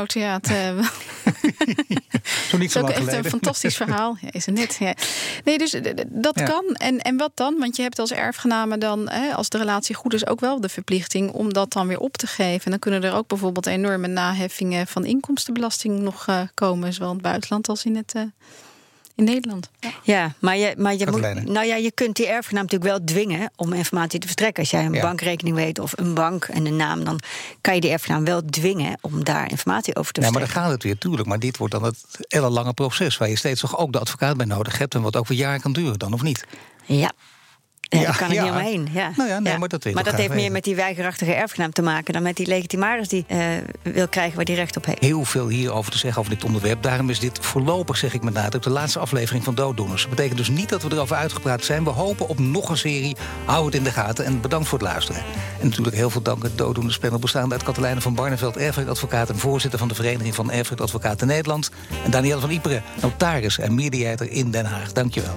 notariaat... 0.42 0.92
Zo 2.48 2.58
niet 2.58 2.72
zo 2.72 2.80
dat 2.80 2.90
is 2.90 2.96
lang 2.96 3.08
echt 3.08 3.24
een 3.24 3.30
fantastisch 3.30 3.76
verhaal. 3.76 4.16
Ja, 4.20 4.28
is 4.30 4.46
het 4.46 4.54
net. 4.54 4.76
Ja. 4.78 4.94
Nee, 5.44 5.58
dus 5.58 5.70
dat 6.08 6.38
ja. 6.38 6.44
kan. 6.44 6.64
En, 6.74 6.98
en 6.98 7.16
wat 7.16 7.30
dan? 7.34 7.58
Want 7.58 7.76
je 7.76 7.82
hebt 7.82 7.98
als 7.98 8.12
erfgename 8.12 8.78
dan, 8.78 9.08
hè, 9.08 9.34
als 9.34 9.48
de 9.48 9.58
relatie 9.58 9.94
goed 9.94 10.14
is, 10.14 10.26
ook 10.26 10.40
wel 10.40 10.60
de 10.60 10.68
verplichting 10.68 11.30
om 11.30 11.52
dat 11.52 11.72
dan 11.72 11.86
weer 11.86 11.98
op 11.98 12.16
te 12.16 12.26
geven. 12.26 12.64
En 12.64 12.70
dan 12.70 12.80
kunnen 12.80 13.02
er 13.02 13.14
ook 13.14 13.26
bijvoorbeeld 13.26 13.66
enorme 13.66 14.06
naheffingen 14.06 14.86
van 14.86 15.04
inkomstenbelasting 15.04 15.98
nog 15.98 16.26
uh, 16.28 16.40
komen, 16.54 16.92
zowel 16.92 17.08
in 17.08 17.14
het 17.14 17.24
buitenland 17.24 17.68
als 17.68 17.84
in 17.84 17.96
het. 17.96 18.12
Uh, 18.16 18.22
in 19.26 19.32
Nederland. 19.34 19.70
Ja, 19.80 19.90
ja 20.02 20.34
maar, 20.38 20.56
je, 20.56 20.74
maar 20.78 20.94
je, 20.94 21.06
moet, 21.10 21.44
nou 21.44 21.66
ja, 21.66 21.76
je 21.76 21.92
kunt 21.92 22.16
die 22.16 22.26
erfgenaam 22.26 22.62
natuurlijk 22.62 22.90
wel 22.90 23.04
dwingen 23.04 23.50
om 23.56 23.72
informatie 23.72 24.18
te 24.18 24.26
verstrekken. 24.26 24.62
Als 24.62 24.70
jij 24.70 24.84
een 24.84 24.92
ja. 24.92 25.02
bankrekening 25.02 25.56
weet 25.56 25.78
of 25.78 25.92
een 25.96 26.14
bank 26.14 26.44
en 26.44 26.66
een 26.66 26.76
naam, 26.76 27.04
dan 27.04 27.20
kan 27.60 27.74
je 27.74 27.80
die 27.80 27.90
erfgenaam 27.90 28.24
wel 28.24 28.42
dwingen 28.44 28.98
om 29.00 29.24
daar 29.24 29.50
informatie 29.50 29.96
over 29.96 30.12
te 30.12 30.20
ja, 30.20 30.26
verstrekken. 30.26 30.32
Maar 30.32 30.62
dan 30.62 30.62
gaat 30.62 30.70
het 30.70 30.82
weer, 30.82 30.98
tuurlijk. 30.98 31.28
Maar 31.28 31.38
dit 31.38 31.56
wordt 31.56 31.72
dan 31.72 31.82
het 31.82 32.04
hele 32.28 32.50
lange 32.50 32.72
proces 32.72 33.16
waar 33.16 33.28
je 33.28 33.36
steeds 33.36 33.60
toch 33.60 33.78
ook 33.78 33.92
de 33.92 33.98
advocaat 33.98 34.36
bij 34.36 34.46
nodig 34.46 34.78
hebt 34.78 34.94
en 34.94 35.02
wat 35.02 35.16
ook 35.16 35.28
weer 35.28 35.38
jaren 35.38 35.60
kan 35.60 35.72
duren, 35.72 35.98
dan 35.98 36.12
of 36.12 36.22
niet? 36.22 36.44
Ja, 36.84 37.12
ja, 38.00 38.04
daar 38.04 38.16
kan 38.16 38.30
ik 38.30 38.34
ja. 38.34 38.42
niet 38.42 38.52
omheen. 38.52 38.88
Ja. 38.92 39.10
Nou 39.16 39.28
ja, 39.28 39.38
nee, 39.38 39.58
maar 39.58 39.68
dat, 39.68 39.84
weet 39.84 39.94
maar 39.94 40.04
dat 40.04 40.14
heeft 40.14 40.34
meer 40.34 40.52
met 40.52 40.64
die 40.64 40.74
weigerachtige 40.74 41.34
erfgenaam 41.34 41.72
te 41.72 41.82
maken 41.82 42.12
dan 42.12 42.22
met 42.22 42.36
die 42.36 42.46
legitimaris 42.46 43.08
die 43.08 43.24
uh, 43.28 43.38
wil 43.82 44.08
krijgen 44.08 44.36
waar 44.36 44.44
die 44.44 44.54
recht 44.54 44.76
op 44.76 44.84
heeft. 44.84 45.00
Heel 45.00 45.24
veel 45.24 45.48
hierover 45.48 45.92
te 45.92 45.98
zeggen 45.98 46.20
over 46.20 46.34
dit 46.34 46.44
onderwerp. 46.44 46.82
Daarom 46.82 47.10
is 47.10 47.18
dit 47.18 47.38
voorlopig, 47.40 47.96
zeg 47.96 48.14
ik 48.14 48.22
met 48.22 48.34
nadruk, 48.34 48.62
de 48.62 48.70
laatste 48.70 48.98
aflevering 48.98 49.44
van 49.44 49.54
Dooddoeners. 49.54 50.00
Dat 50.00 50.10
betekent 50.10 50.38
dus 50.38 50.48
niet 50.48 50.68
dat 50.68 50.82
we 50.82 50.92
erover 50.92 51.16
uitgepraat 51.16 51.64
zijn. 51.64 51.84
We 51.84 51.90
hopen 51.90 52.28
op 52.28 52.38
nog 52.38 52.68
een 52.68 52.76
serie. 52.76 53.16
Hou 53.44 53.64
het 53.64 53.74
in 53.74 53.84
de 53.84 53.92
gaten 53.92 54.24
en 54.24 54.40
bedankt 54.40 54.68
voor 54.68 54.78
het 54.78 54.88
luisteren. 54.88 55.22
En 55.60 55.68
natuurlijk 55.68 55.96
heel 55.96 56.10
veel 56.10 56.22
dank 56.22 56.42
het 56.42 56.58
Dooddoenerspanel 56.58 57.18
bestaande 57.18 57.54
uit 57.54 57.62
Katelijne 57.62 58.00
van 58.00 58.14
Barneveld, 58.14 58.56
erfrechtadvocaat 58.56 59.28
en 59.28 59.38
voorzitter 59.38 59.78
van 59.78 59.88
de 59.88 59.94
Vereniging 59.94 60.34
van 60.34 60.50
Erfrechtadvocaten 60.50 61.26
Nederland. 61.26 61.70
En 62.04 62.10
Danielle 62.10 62.40
van 62.40 62.50
Iperen, 62.50 62.82
notaris 63.02 63.58
en 63.58 63.74
mediator 63.74 64.30
in 64.30 64.50
Den 64.50 64.64
Haag. 64.64 64.92
Dankjewel. 64.92 65.34